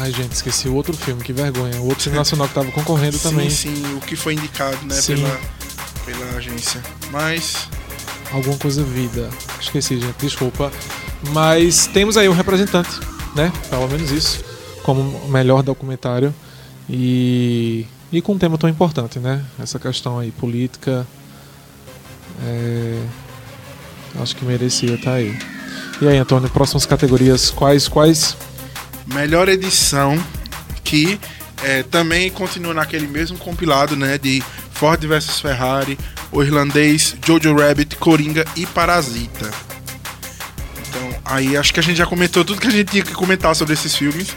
Ai, 0.00 0.12
gente, 0.12 0.32
esqueci 0.32 0.68
o 0.68 0.74
outro 0.74 0.96
filme, 0.96 1.22
que 1.22 1.32
vergonha. 1.32 1.80
O 1.80 1.86
outro 1.86 2.02
filme 2.02 2.18
nacional 2.18 2.48
que 2.48 2.54
tava 2.54 2.70
concorrendo 2.72 3.18
também. 3.18 3.50
Sim, 3.50 3.74
sim, 3.74 3.94
o 3.96 4.00
que 4.00 4.16
foi 4.16 4.34
indicado, 4.34 4.78
né, 4.86 4.94
Sim. 4.94 5.16
pela, 5.16 5.40
pela 6.06 6.36
agência. 6.36 6.82
Mas 7.10 7.68
Alguma 8.32 8.56
coisa 8.56 8.82
vida. 8.82 9.28
Esqueci, 9.60 10.00
gente, 10.00 10.14
desculpa. 10.20 10.70
Mas 11.32 11.86
temos 11.88 12.16
aí 12.16 12.28
um 12.28 12.32
representante, 12.32 12.90
né? 13.34 13.52
Pelo 13.68 13.88
menos 13.88 14.10
isso. 14.12 14.44
Como 14.84 15.28
melhor 15.28 15.62
documentário. 15.62 16.32
E, 16.88 17.86
e 18.12 18.22
com 18.22 18.34
um 18.34 18.38
tema 18.38 18.56
tão 18.56 18.70
importante, 18.70 19.18
né? 19.18 19.44
Essa 19.58 19.78
questão 19.78 20.18
aí 20.18 20.30
política. 20.30 21.06
é, 22.44 23.02
acho 24.22 24.36
que 24.36 24.44
merecia 24.44 24.94
estar 24.94 25.14
aí. 25.14 25.36
E 26.00 26.06
aí, 26.06 26.16
Antônio, 26.16 26.48
próximas 26.50 26.86
categorias, 26.86 27.50
quais, 27.50 27.88
quais? 27.88 28.36
Melhor 29.14 29.48
edição 29.48 30.22
que 30.84 31.18
é, 31.62 31.82
também 31.82 32.30
continua 32.30 32.74
naquele 32.74 33.06
mesmo 33.06 33.36
compilado, 33.38 33.96
né, 33.96 34.18
de 34.18 34.42
Ford 34.72 35.04
vs 35.04 35.40
Ferrari, 35.40 35.98
O 36.32 36.42
Irlandês, 36.42 37.14
Jojo 37.24 37.54
Rabbit, 37.54 37.96
Coringa 37.96 38.44
e 38.56 38.64
Parasita. 38.66 39.50
Então, 40.88 41.20
aí 41.24 41.56
acho 41.56 41.72
que 41.72 41.80
a 41.80 41.82
gente 41.82 41.96
já 41.96 42.06
comentou 42.06 42.44
tudo 42.44 42.60
que 42.60 42.66
a 42.66 42.70
gente 42.70 42.90
tinha 42.90 43.04
que 43.04 43.12
comentar 43.12 43.54
sobre 43.54 43.74
esses 43.74 43.94
filmes. 43.94 44.34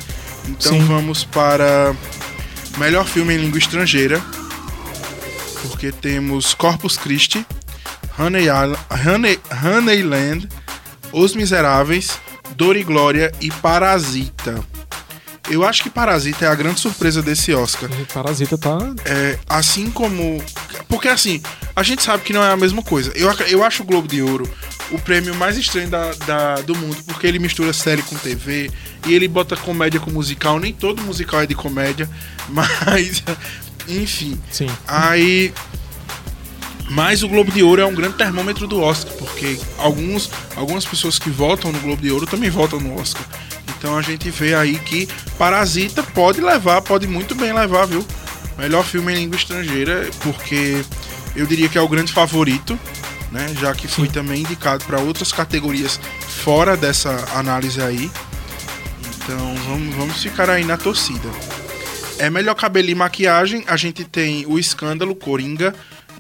Então 0.48 0.74
Sim. 0.74 0.86
vamos 0.86 1.24
para 1.24 1.96
melhor 2.78 3.08
filme 3.08 3.34
em 3.34 3.38
língua 3.38 3.58
estrangeira. 3.58 4.22
Porque 5.62 5.92
temos 5.92 6.54
Corpus 6.54 6.98
Christi, 6.98 7.46
Honey, 8.20 8.48
Honey, 8.50 9.40
Honeyland, 9.64 10.50
Os 11.14 11.34
Miseráveis, 11.34 12.20
Dor 12.56 12.76
e 12.78 12.84
Glória 12.84 13.32
e 13.42 13.50
Parasita. 13.52 14.64
Eu 15.50 15.64
acho 15.66 15.84
que 15.84 15.90
Parasita 15.90 16.46
é 16.46 16.48
a 16.48 16.56
grande 16.56 16.80
surpresa 16.80 17.22
desse 17.22 17.54
Oscar. 17.54 17.90
Parasita 18.14 18.58
tá. 18.58 18.78
É, 19.06 19.38
assim 19.50 19.92
como. 19.92 20.42
Porque 20.88 21.10
assim, 21.10 21.42
a 21.76 21.84
gente 21.84 22.02
sabe 22.02 22.24
que 22.24 22.32
não 22.32 22.42
é 22.42 22.52
a 22.52 22.56
mesma 22.56 22.82
coisa. 22.82 23.12
Eu, 23.14 23.30
eu 23.48 23.62
acho 23.64 23.84
o 23.84 23.86
Globo 23.86 24.08
de 24.08 24.22
Ouro 24.22 24.50
o 24.92 25.00
prêmio 25.00 25.36
mais 25.36 25.58
estranho 25.58 25.90
da, 25.90 26.14
da- 26.26 26.56
do 26.62 26.76
mundo, 26.76 26.98
porque 27.08 27.26
ele 27.28 27.40
mistura 27.40 27.74
série 27.74 28.02
com 28.04 28.16
TV 28.16 28.70
e 29.08 29.14
ele 29.14 29.28
bota 29.28 29.58
comédia 29.58 30.00
com 30.00 30.12
musical. 30.12 30.60
Nem 30.60 30.72
todo 30.72 31.02
musical 31.02 31.42
é 31.42 31.46
de 31.46 31.56
comédia, 31.56 32.10
mas. 32.48 33.22
Enfim. 33.88 34.40
Sim. 34.50 34.70
Aí. 34.88 35.54
Mas 36.94 37.24
o 37.24 37.28
Globo 37.28 37.52
de 37.52 37.64
Ouro 37.64 37.82
é 37.82 37.86
um 37.86 37.94
grande 37.96 38.18
termômetro 38.18 38.68
do 38.68 38.80
Oscar, 38.80 39.12
porque 39.14 39.60
alguns, 39.80 40.30
algumas 40.56 40.86
pessoas 40.86 41.18
que 41.18 41.30
votam 41.30 41.72
no 41.72 41.80
Globo 41.80 42.00
de 42.00 42.12
Ouro 42.12 42.28
também 42.28 42.52
votam 42.52 42.80
no 42.80 43.00
Oscar. 43.00 43.24
Então 43.76 43.98
a 43.98 44.02
gente 44.04 44.30
vê 44.30 44.54
aí 44.54 44.78
que 44.78 45.08
Parasita 45.36 46.04
pode 46.04 46.40
levar, 46.40 46.84
pode 46.84 47.08
muito 47.08 47.34
bem 47.34 47.52
levar, 47.52 47.88
viu? 47.88 48.06
Melhor 48.60 48.86
filme 48.86 49.12
em 49.12 49.16
língua 49.16 49.36
estrangeira, 49.36 50.08
porque 50.22 50.86
eu 51.36 51.48
diria 51.48 51.68
que 51.68 51.80
é 51.80 51.82
o 51.82 51.88
grande 51.88 52.14
favorito, 52.14 52.80
né? 53.32 53.52
Já 53.60 53.74
que 53.74 53.88
foi 53.88 54.08
também 54.08 54.42
indicado 54.42 54.86
para 54.86 55.00
outras 55.00 55.32
categorias 55.32 56.00
fora 56.44 56.78
dessa 56.78 57.26
análise 57.34 57.82
aí. 57.82 58.12
Então 59.18 59.56
vamos, 59.66 59.96
vamos 59.96 60.22
ficar 60.22 60.48
aí 60.48 60.64
na 60.64 60.78
torcida. 60.78 61.28
É 62.20 62.30
melhor 62.30 62.54
cabelo 62.54 62.90
e 62.90 62.96
maquiagem. 62.96 63.64
A 63.68 63.76
gente 63.76 64.04
tem 64.04 64.46
o 64.46 64.60
Escândalo, 64.60 65.16
Coringa, 65.16 65.74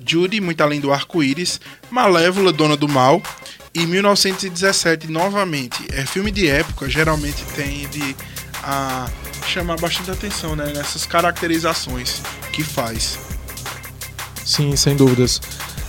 Judy, 0.05 0.41
Muito 0.41 0.61
Além 0.61 0.79
do 0.79 0.91
Arco-Íris, 0.91 1.59
Malévola, 1.89 2.51
Dona 2.51 2.77
do 2.77 2.87
Mal 2.87 3.21
e 3.73 3.85
1917 3.85 5.07
novamente. 5.07 5.85
É 5.91 6.05
filme 6.05 6.31
de 6.31 6.47
época, 6.47 6.89
geralmente 6.89 7.43
tende 7.55 8.15
a 8.63 9.09
chamar 9.47 9.77
bastante 9.77 10.11
atenção 10.11 10.55
né, 10.55 10.71
nessas 10.73 11.05
caracterizações 11.05 12.21
que 12.51 12.63
faz. 12.63 13.19
Sim, 14.45 14.75
sem 14.75 14.95
dúvidas. 14.95 15.41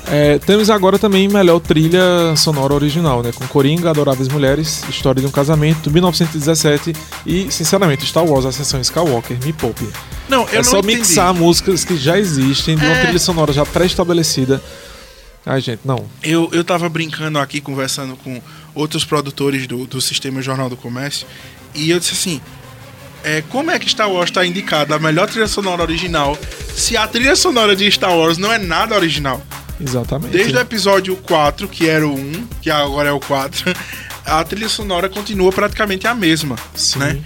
É, 0.06 0.38
temos 0.38 0.68
agora 0.68 0.98
também 0.98 1.28
melhor 1.28 1.60
trilha 1.60 2.36
sonora 2.36 2.74
original, 2.74 3.22
né? 3.22 3.32
Com 3.32 3.46
Coringa, 3.46 3.90
Adoráveis 3.90 4.28
Mulheres, 4.28 4.84
História 4.88 5.20
de 5.20 5.26
um 5.26 5.30
Casamento, 5.30 5.90
1917 5.90 6.92
e, 7.24 7.50
sinceramente, 7.50 8.04
Star 8.04 8.24
Wars, 8.24 8.44
a 8.44 8.52
sessão 8.52 8.80
Skywalker, 8.80 9.38
me 9.42 9.52
poupe. 9.52 9.88
Não, 10.28 10.42
eu 10.44 10.48
é 10.48 10.56
não 10.56 10.64
só 10.64 10.78
entendi. 10.78 10.98
mixar 10.98 11.34
músicas 11.34 11.84
que 11.84 11.96
já 11.96 12.18
existem 12.18 12.76
de 12.76 12.84
uma 12.84 12.94
É. 12.94 13.02
trilha 13.02 13.18
sonora 13.18 13.52
já 13.52 13.64
pré-estabelecida. 13.66 14.62
Ai, 15.46 15.60
gente, 15.60 15.80
não. 15.84 16.06
Eu, 16.22 16.48
eu 16.52 16.64
tava 16.64 16.88
brincando 16.88 17.38
aqui, 17.38 17.60
conversando 17.60 18.16
com 18.16 18.40
outros 18.74 19.04
produtores 19.04 19.66
do, 19.66 19.86
do 19.86 20.00
Sistema 20.00 20.40
Jornal 20.40 20.70
do 20.70 20.76
Comércio, 20.76 21.26
e 21.74 21.90
eu 21.90 21.98
disse 22.00 22.12
assim: 22.14 22.40
é, 23.22 23.42
como 23.50 23.70
é 23.70 23.78
que 23.78 23.88
Star 23.90 24.10
Wars 24.10 24.30
está 24.30 24.46
indicada 24.46 24.94
a 24.94 24.98
melhor 24.98 25.28
trilha 25.28 25.46
sonora 25.46 25.82
original 25.82 26.38
se 26.74 26.96
a 26.96 27.06
trilha 27.06 27.36
sonora 27.36 27.76
de 27.76 27.90
Star 27.90 28.16
Wars 28.16 28.38
não 28.38 28.50
é 28.52 28.58
nada 28.58 28.94
original? 28.94 29.42
Exatamente. 29.78 30.32
Desde 30.32 30.56
o 30.56 30.60
episódio 30.60 31.14
4, 31.16 31.68
que 31.68 31.88
era 31.88 32.06
o 32.08 32.14
1, 32.14 32.46
que 32.62 32.70
agora 32.70 33.08
é 33.10 33.12
o 33.12 33.20
4, 33.20 33.72
a 34.24 34.42
trilha 34.44 34.68
sonora 34.68 35.08
continua 35.08 35.52
praticamente 35.52 36.06
a 36.06 36.14
mesma. 36.14 36.56
Sim. 36.74 36.98
Né? 36.98 37.20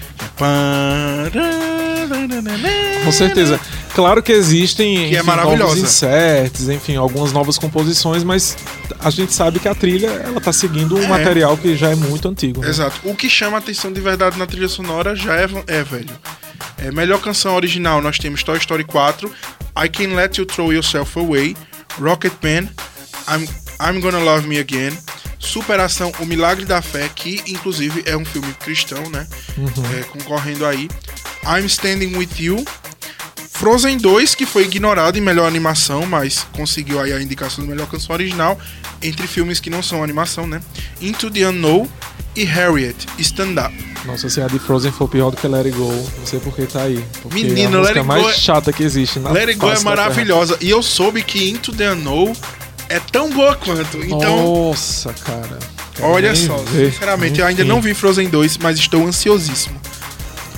Com 3.05 3.13
certeza. 3.13 3.61
claro 3.95 4.23
que 4.23 4.33
existem 4.33 5.09
Que 5.09 5.17
é 5.17 5.19
enfim, 5.19 5.27
maravilhosa. 5.27 5.63
novos 5.65 5.79
inserts, 5.79 6.69
enfim, 6.69 6.97
algumas 6.97 7.33
novas 7.33 7.59
composições, 7.59 8.23
mas 8.25 8.57
a 9.01 9.11
gente 9.11 9.33
sabe 9.33 9.59
que 9.59 9.69
a 9.69 9.75
trilha 9.75 10.07
ela 10.09 10.41
tá 10.41 10.53
seguindo 10.53 10.97
um 10.97 11.03
É. 11.03 11.07
material 11.09 11.57
que 11.57 11.77
já 11.77 11.91
é 11.91 11.95
muito 11.95 12.29
antigo. 12.29 12.61
Né? 12.63 12.69
Exato. 12.69 13.01
O 13.05 13.15
que 13.15 13.29
chama 13.29 13.57
a 13.57 13.61
atenção 13.61 13.93
de 13.93 14.01
verdade 14.01 14.39
na 14.39 14.47
trilha 14.47 14.69
sonora 14.69 15.15
já 15.15 15.37
é, 15.37 15.47
é 15.67 15.83
velho. 15.85 16.11
É, 16.79 16.91
melhor 16.91 17.21
canção 17.21 17.55
original 17.55 18.01
nós 18.03 18.19
temos 18.19 18.43
Toy 18.43 18.59
Story 18.59 18.85
4, 18.85 19.31
I 19.85 19.89
Can 19.89 20.15
Let 20.15 20.39
You 20.39 20.47
Throw 20.47 20.73
Yourself 20.73 21.19
Away, 21.19 21.57
Rocket 22.01 22.33
Man, 22.43 22.69
I'm, 23.29 23.49
I'm 23.81 24.01
Gonna 24.01 24.19
Love 24.19 24.47
Me 24.47 24.59
Again, 24.59 24.97
Superação, 25.39 26.13
O 26.19 26.27
Milagre 26.27 26.65
da 26.65 26.83
Fé, 26.83 27.09
que 27.15 27.43
inclusive 27.47 28.03
é 28.07 28.17
um 28.17 28.25
filme 28.25 28.53
cristão, 28.55 29.09
né? 29.11 29.27
É, 29.99 30.03
concorrendo 30.05 30.67
aí. 30.67 30.89
I'm 31.45 31.65
Standing 31.67 32.17
With 32.17 32.31
You, 32.39 32.65
Frozen 33.53 33.99
2, 33.99 34.35
que 34.35 34.47
foi 34.47 34.65
ignorado 34.65 35.17
em 35.19 35.21
melhor 35.21 35.47
animação, 35.47 36.07
mas 36.07 36.47
conseguiu 36.53 37.01
aí 37.01 37.13
a 37.13 37.21
indicação 37.21 37.65
de 37.65 37.71
melhor 37.71 37.89
canção 37.89 38.15
original 38.15 38.59
entre 39.03 39.27
filmes 39.27 39.59
que 39.61 39.71
não 39.71 39.83
são 39.83 40.03
animação, 40.03 40.47
né? 40.47 40.61
Into 41.01 41.31
the 41.31 41.45
Unknown 41.45 41.89
e 42.37 42.45
Harriet, 42.45 42.97
Stand 43.19 43.55
Up. 43.65 43.89
Nossa, 44.05 44.29
se 44.29 44.41
a 44.41 44.47
de 44.47 44.59
Frozen 44.61 44.93
for 44.93 45.09
pior 45.09 45.31
do 45.31 45.37
que 45.37 45.49
Let 45.49 45.67
It 45.67 45.77
Go, 45.77 45.93
não 46.19 46.27
sei 46.27 46.39
por 46.39 46.55
que 46.55 46.67
tá 46.67 46.83
aí. 46.83 47.05
Porque 47.21 47.43
Menino, 47.43 47.79
é 47.79 47.81
a 47.81 47.83
Let 47.83 47.97
It 47.97 48.07
mais 48.07 48.23
Go 48.23 48.31
é- 48.31 48.33
chata 48.35 48.73
que 48.73 48.83
existe 48.83 49.19
na 49.19 49.31
Let 49.31 49.49
It 49.49 49.55
Go 49.59 49.71
é 49.71 49.81
maravilhosa. 49.81 50.57
E 50.61 50.71
eu 50.71 50.83
soube 50.83 51.23
que 51.23 51.51
Into 51.51 51.73
the 51.73 51.91
Unknown 51.93 52.35
é 52.89 52.99
tão 53.01 53.31
boa 53.31 53.55
quanto. 53.57 53.99
Então, 54.05 54.67
Nossa, 54.69 55.13
cara. 55.13 55.59
Quero 55.95 56.09
olha 56.09 56.35
só, 56.35 56.57
ver. 56.59 56.93
sinceramente, 56.93 57.41
eu 57.41 57.47
ainda 57.47 57.63
Enfim. 57.63 57.69
não 57.69 57.81
vi 57.83 57.93
Frozen 57.95 58.29
2, 58.29 58.59
mas 58.59 58.79
estou 58.79 59.07
ansiosíssimo. 59.07 59.81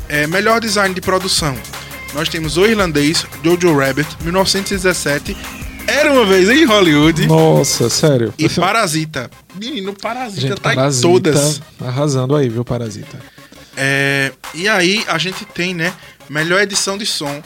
É, 0.08 0.26
melhor 0.26 0.60
design 0.60 0.94
de 0.94 1.00
produção. 1.00 1.56
Nós 2.12 2.28
temos 2.28 2.56
O 2.56 2.66
Irlandês, 2.66 3.24
Jojo 3.44 3.76
Rabbit, 3.78 4.08
1917, 4.22 5.36
Era 5.86 6.12
uma 6.12 6.24
vez 6.26 6.48
em 6.48 6.64
Hollywood 6.64 7.26
Nossa, 7.26 7.88
sério. 7.88 8.34
e 8.38 8.48
Parasita. 8.48 9.30
Menino, 9.54 9.92
Parasita 9.94 10.40
Gente, 10.40 10.60
tá 10.60 10.74
Parasita 10.74 11.06
em 11.08 11.12
todas. 11.12 11.62
arrasando 11.80 12.36
aí, 12.36 12.48
viu, 12.48 12.64
Parasita. 12.64 13.18
É, 13.76 14.32
e 14.54 14.68
aí 14.68 15.04
a 15.08 15.16
gente 15.18 15.44
tem, 15.44 15.74
né, 15.74 15.92
melhor 16.28 16.60
edição 16.60 16.98
de 16.98 17.06
som. 17.06 17.42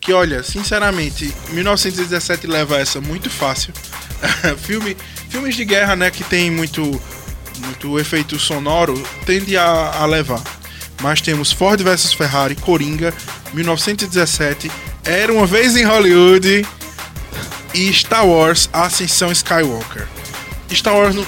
Que 0.00 0.12
olha, 0.14 0.42
sinceramente, 0.42 1.32
1917 1.50 2.46
leva 2.46 2.78
essa 2.78 3.00
muito 3.00 3.28
fácil. 3.30 3.72
Filme, 4.62 4.96
filmes 5.28 5.54
de 5.54 5.64
guerra, 5.64 5.96
né, 5.96 6.10
que 6.10 6.24
tem 6.24 6.50
muito, 6.50 6.82
muito 7.58 7.98
efeito 7.98 8.38
sonoro, 8.38 8.94
tende 9.24 9.56
a, 9.56 9.64
a 9.64 10.06
levar. 10.06 10.42
Mas 11.00 11.20
temos 11.20 11.50
Ford 11.50 11.80
vs 11.80 12.12
Ferrari, 12.12 12.54
Coringa, 12.54 13.14
1917, 13.52 14.70
Era 15.04 15.32
uma 15.32 15.46
vez 15.46 15.76
em 15.76 15.84
Hollywood 15.84 16.66
e 17.74 17.92
Star 17.92 18.26
Wars, 18.26 18.68
Ascensão 18.72 19.32
Skywalker. 19.32 20.06
Star 20.70 20.94
Wars 20.94 21.14
não, 21.14 21.26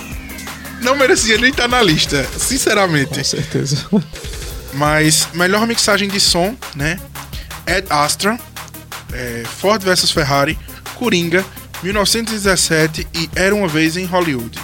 não 0.83 0.97
merecia 0.97 1.39
nem 1.39 1.51
estar 1.51 1.69
na 1.69 1.83
lista, 1.83 2.27
sinceramente. 2.39 3.19
Com 3.19 3.25
certeza. 3.25 3.87
Mas 4.75 5.29
melhor 5.35 5.67
mixagem 5.67 6.09
de 6.09 6.21
som, 6.21 6.57
né? 6.75 6.99
Ed 7.67 7.87
Astra, 7.91 8.39
é, 9.13 9.43
Ford 9.61 9.83
vs 9.83 10.11
Ferrari, 10.11 10.59
Coringa, 10.95 11.45
1917 11.83 13.07
e 13.15 13.31
Era 13.35 13.55
uma 13.55 13.69
vez 13.69 13.97
em 13.97 14.05
Hollywood. 14.05 14.59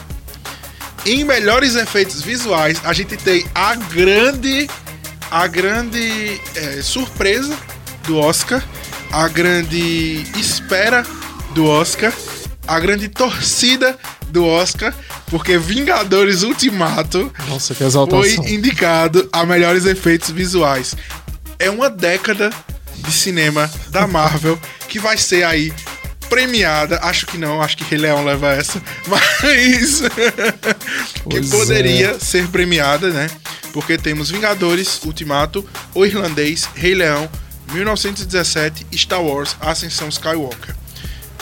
Em 1.04 1.24
melhores 1.24 1.74
efeitos 1.74 2.20
visuais, 2.20 2.81
a 2.85 2.92
gente 2.92 3.16
tem 3.16 3.46
a 3.54 3.74
grande, 3.74 4.68
a 5.31 5.46
grande 5.46 6.40
é, 6.54 6.83
surpresa 6.83 7.57
do 8.04 8.18
Oscar, 8.18 8.62
a 9.12 9.26
grande 9.28 10.24
espera 10.37 11.04
do 11.54 11.66
Oscar, 11.66 12.12
a 12.66 12.78
grande 12.78 13.09
torcida 13.09 13.98
do 14.28 14.44
Oscar, 14.44 14.94
porque 15.31 15.57
Vingadores 15.57 16.42
Ultimato 16.42 17.33
Nossa, 17.48 17.74
foi 17.74 18.35
indicado 18.52 19.28
a 19.33 19.46
melhores 19.46 19.87
efeitos 19.87 20.31
visuais. 20.31 20.94
É 21.59 21.70
uma 21.70 21.88
década 21.88 22.50
de 22.96 23.12
cinema 23.12 23.70
da 23.88 24.07
Marvel 24.07 24.59
que 24.88 24.98
vai 24.98 25.16
ser 25.16 25.44
aí 25.44 25.72
premiada. 26.29 27.01
Acho 27.03 27.27
que 27.27 27.38
não, 27.38 27.61
acho 27.61 27.77
que 27.77 27.85
Rei 27.85 27.99
Leão 27.99 28.25
leva 28.25 28.53
essa, 28.53 28.83
mas 29.07 30.03
que 31.29 31.49
poderia 31.49 32.11
é. 32.11 32.19
ser 32.19 32.47
premiada, 32.49 33.11
né? 33.11 33.29
Porque 33.73 33.99
temos 33.99 34.31
Vingadores, 34.31 35.01
Ultimato, 35.05 35.69
O 35.95 36.05
Irlandês, 36.05 36.69
Rei 36.75 36.95
Leão, 36.95 37.29
1917, 37.73 38.87
Star 38.95 39.23
Wars, 39.23 39.57
Ascensão 39.61 40.09
Skywalker. 40.09 40.75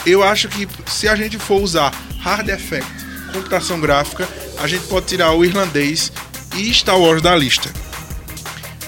Eu 0.05 0.23
acho 0.23 0.47
que 0.47 0.67
se 0.85 1.07
a 1.07 1.15
gente 1.15 1.37
for 1.37 1.61
usar 1.61 1.93
hard 2.21 2.49
effect, 2.49 2.89
computação 3.33 3.79
gráfica, 3.79 4.27
a 4.57 4.67
gente 4.67 4.85
pode 4.87 5.05
tirar 5.05 5.31
o 5.33 5.43
irlandês 5.43 6.11
e 6.55 6.73
Star 6.73 6.99
Wars 6.99 7.21
da 7.21 7.35
lista. 7.35 7.69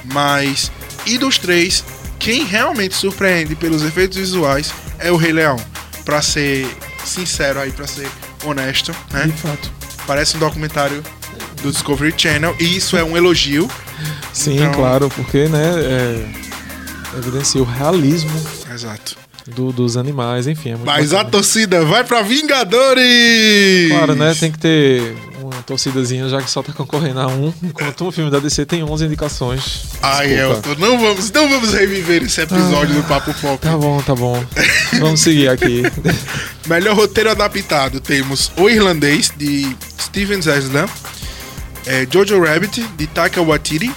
Mas, 0.05 0.71
e 1.05 1.17
dos 1.17 1.37
três, 1.37 1.83
quem 2.17 2.43
realmente 2.43 2.95
surpreende 2.95 3.55
pelos 3.55 3.83
efeitos 3.83 4.17
visuais 4.17 4.73
é 4.97 5.11
o 5.11 5.17
Rei 5.17 5.31
Leão. 5.31 5.57
Pra 6.05 6.21
ser 6.21 6.67
sincero 7.05 7.59
aí, 7.59 7.71
pra 7.71 7.85
ser 7.87 8.07
honesto, 8.43 8.95
né? 9.11 9.25
De 9.25 9.33
fato. 9.33 9.71
Parece 10.07 10.37
um 10.37 10.39
documentário 10.39 11.03
do 11.61 11.71
Discovery 11.71 12.13
Channel 12.17 12.55
e 12.59 12.77
isso 12.77 12.97
é 12.97 13.03
um 13.03 13.15
elogio. 13.15 13.69
Sim, 14.33 14.55
Então- 14.57 14.73
claro, 14.73 15.09
porque, 15.09 15.47
né, 15.47 15.71
é, 15.77 16.25
evidencia 17.17 17.61
o 17.61 17.65
realismo 17.65 18.31
Exato. 18.73 19.17
do- 19.47 19.71
dos 19.71 19.97
animais, 19.97 20.47
enfim. 20.47 20.71
É 20.71 20.77
Mas 20.85 21.11
a 21.13 21.17
bacana. 21.17 21.31
torcida 21.31 21.85
vai 21.85 22.03
pra 22.03 22.21
Vingadores! 22.21 23.89
Claro, 23.91 24.15
né? 24.15 24.35
Tem 24.39 24.51
que 24.51 24.57
ter 24.59 25.15
uma 25.59 25.63
torcidazinha, 25.63 26.27
já 26.29 26.41
que 26.41 26.49
só 26.49 26.63
tá 26.63 26.71
concorrendo 26.73 27.19
a 27.19 27.27
um, 27.27 27.53
enquanto 27.61 28.05
um 28.05 28.11
filme 28.11 28.31
da 28.31 28.39
DC 28.39 28.65
tem 28.65 28.83
11 28.83 29.05
indicações. 29.05 29.83
Ai. 30.01 30.33
Elton, 30.33 30.75
não 30.79 30.97
vamos, 30.97 31.31
não 31.31 31.49
vamos 31.49 31.73
reviver 31.73 32.23
esse 32.23 32.41
episódio 32.41 32.95
do 32.95 33.03
Papo 33.03 33.33
Pop. 33.35 33.61
Tá 33.61 33.77
bom, 33.77 34.01
tá 34.01 34.15
bom. 34.15 34.43
Vamos 34.99 35.19
seguir 35.19 35.49
aqui. 35.49 35.83
Melhor 36.65 36.95
roteiro 36.95 37.29
adaptado 37.29 37.99
temos 37.99 38.51
O 38.57 38.69
Irlandês, 38.69 39.31
de 39.35 39.75
Steven 39.99 40.41
Zaslan, 40.41 40.87
é, 41.85 42.07
Jojo 42.09 42.41
Rabbit, 42.41 42.81
de 42.97 43.07
Taika 43.07 43.41
Waititi, 43.41 43.91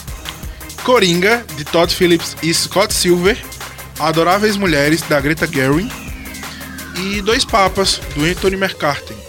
Coringa, 0.83 1.45
de 1.57 1.65
Todd 1.65 1.95
Phillips 1.95 2.37
e 2.43 2.53
Scott 2.53 2.93
Silver, 2.93 3.39
Adoráveis 3.99 4.57
Mulheres, 4.57 5.03
da 5.03 5.21
Greta 5.21 5.47
Gerwig, 5.47 5.91
e 6.97 7.23
Dois 7.23 7.45
Papas, 7.45 8.01
do 8.15 8.25
Anthony 8.25 8.57
McCarthy. 8.57 9.22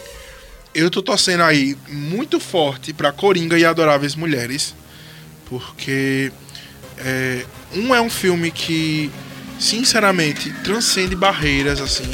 Eu 0.75 0.89
tô 0.89 1.03
torcendo 1.03 1.43
aí 1.43 1.77
muito 1.87 2.39
forte 2.39 2.93
pra 2.93 3.11
Coringa 3.11 3.57
e 3.59 3.63
Adoráveis 3.65 4.15
Mulheres, 4.15 4.73
porque 5.45 6.31
é, 6.97 7.45
um 7.75 7.93
é 7.93 8.01
um 8.01 8.09
filme 8.09 8.49
que, 8.49 9.11
sinceramente, 9.59 10.51
transcende 10.63 11.15
barreiras, 11.15 11.79
assim, 11.79 12.09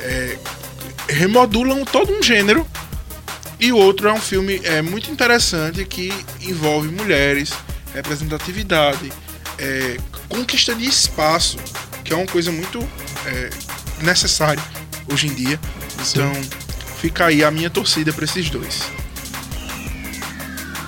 é, 0.00 0.38
remodulam 1.08 1.84
todo 1.84 2.12
um 2.12 2.22
gênero. 2.22 2.66
E 3.58 3.70
o 3.70 3.76
outro 3.76 4.08
é 4.08 4.12
um 4.12 4.20
filme 4.20 4.58
é, 4.64 4.80
muito 4.80 5.10
interessante 5.10 5.84
que 5.84 6.10
envolve 6.40 6.88
mulheres, 6.88 7.52
representatividade, 7.92 9.12
é, 9.58 9.98
conquista 10.26 10.74
de 10.74 10.86
espaço, 10.86 11.58
que 12.02 12.14
é 12.14 12.16
uma 12.16 12.26
coisa 12.26 12.50
muito 12.50 12.78
é, 13.26 13.50
necessária 14.02 14.62
hoje 15.12 15.26
em 15.26 15.34
dia. 15.34 15.60
Então, 16.08 16.32
fica 17.00 17.26
aí 17.26 17.42
a 17.42 17.50
minha 17.50 17.70
torcida 17.70 18.12
para 18.12 18.24
esses 18.24 18.50
dois. 18.50 18.82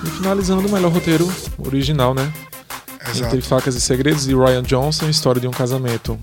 E 0.05 0.09
finalizando 0.11 0.67
o 0.67 0.71
melhor 0.71 0.91
roteiro 0.91 1.31
original, 1.57 2.13
né? 2.13 2.31
Exato. 3.07 3.35
Entre 3.35 3.41
Facas 3.41 3.75
e 3.75 3.81
Segredos, 3.81 4.25
de 4.25 4.35
Ryan 4.35 4.63
Johnson, 4.63 5.09
História 5.09 5.41
de 5.41 5.47
um 5.47 5.51
Casamento, 5.51 6.19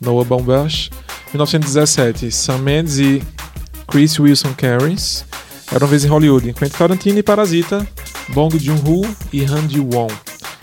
Noah 0.00 0.24
Baumbach. 0.24 0.90
1917, 1.32 2.30
Sam 2.32 2.58
Mendes 2.58 2.98
e 2.98 3.22
Chris 3.86 4.18
Wilson 4.18 4.52
Cairns. 4.54 5.24
Era 5.70 5.84
uma 5.84 5.90
vez 5.90 6.04
em 6.04 6.08
Hollywood. 6.08 6.52
Quentin 6.52 6.76
Tarantino 6.76 7.18
e 7.18 7.22
Parasita, 7.22 7.86
Bong 8.30 8.58
Joon-ho 8.58 9.02
e 9.32 9.44
Han 9.44 9.68
Ji-won. 9.68 10.08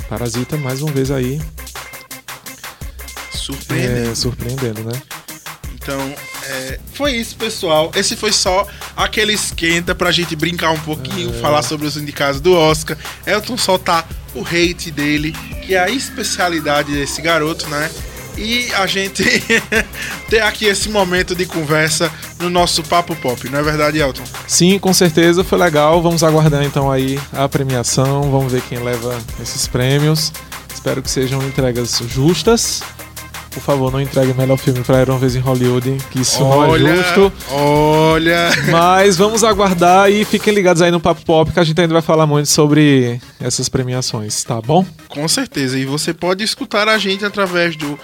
Parasita, 0.10 0.58
mais 0.58 0.82
uma 0.82 0.92
vez 0.92 1.10
aí, 1.12 1.42
Surpreendente. 3.32 4.10
é, 4.10 4.16
surpreendendo, 4.16 4.84
né? 4.84 5.02
Então, 5.74 5.98
é, 6.50 6.80
foi 6.94 7.14
isso, 7.14 7.36
pessoal. 7.36 7.92
Esse 7.96 8.16
foi 8.16 8.32
só 8.32 8.66
aquele 8.96 9.34
esquenta 9.34 9.94
pra 9.94 10.12
gente 10.12 10.36
brincar 10.36 10.72
um 10.72 10.80
pouquinho, 10.80 11.30
É. 11.36 11.40
falar 11.40 11.62
sobre 11.62 11.86
os 11.88 11.98
indicados 11.98 12.40
do 12.42 12.54
Oscar. 12.54 12.98
Elton 13.26 13.58
soltar 13.58 14.08
o 14.34 14.42
hate 14.42 14.92
dele, 14.92 15.34
que 15.66 15.76
é 15.76 15.80
a 15.80 15.90
especialidade 15.90 16.92
desse 16.94 17.22
garoto, 17.22 17.68
né? 17.70 17.90
E 18.38 18.72
a 18.76 18.86
gente 18.86 19.24
ter 20.30 20.42
aqui 20.42 20.66
esse 20.66 20.90
momento 20.90 21.34
de 21.34 21.46
conversa 21.48 22.12
no 22.40 22.50
nosso 22.52 22.84
Papo 22.84 23.16
Pop, 23.16 23.50
não 23.50 23.58
é 23.58 23.64
verdade, 23.64 23.98
Elton? 23.98 24.22
Sim, 24.48 24.78
com 24.78 24.94
certeza 24.94 25.44
foi 25.44 25.58
legal. 25.58 26.02
Vamos 26.04 26.24
aguardar 26.24 26.64
então 26.64 26.92
aí 26.92 27.20
a 27.34 27.50
premiação. 27.50 28.30
Vamos 28.30 28.52
ver 28.54 28.62
quem 28.70 28.78
leva 28.78 29.18
esses 29.42 29.68
prêmios. 29.68 30.32
Espero 30.72 31.02
que 31.02 31.10
sejam 31.10 31.42
entregas 31.48 32.00
justas. 32.08 32.84
Por 33.58 33.64
favor, 33.64 33.92
não 33.92 34.00
entregue 34.00 34.32
o 34.32 34.36
melhor 34.36 34.58
filme 34.58 34.84
pra 34.84 34.98
Era 34.98 35.12
uma 35.12 35.20
vez 35.20 35.36
em 35.36 35.40
Hollywood, 35.40 35.98
que 36.12 36.22
isso 36.22 36.44
olha, 36.44 36.84
não 36.84 36.90
é 36.90 36.96
justo. 36.96 37.34
Olha. 37.52 38.50
Mas 38.72 39.18
vamos 39.18 39.44
aguardar 39.44 40.12
e 40.12 40.24
fiquem 40.24 40.54
ligados 40.54 40.82
aí 40.82 40.92
no 40.92 41.00
Papo 41.00 41.26
Pop, 41.26 41.52
que 41.52 41.60
a 41.60 41.64
gente 41.64 41.80
ainda 41.82 41.94
vai 41.94 42.02
falar 42.02 42.28
muito 42.28 42.48
sobre 42.48 43.20
essas 43.40 43.68
premiações, 43.68 44.44
tá 44.44 44.62
bom? 44.62 44.86
Com 45.08 45.28
certeza. 45.28 45.78
E 45.78 45.86
você 45.86 46.14
pode 46.14 46.44
escutar 46.44 46.88
a 46.88 46.98
gente 46.98 47.26
através 47.26 47.76
do 47.76 48.00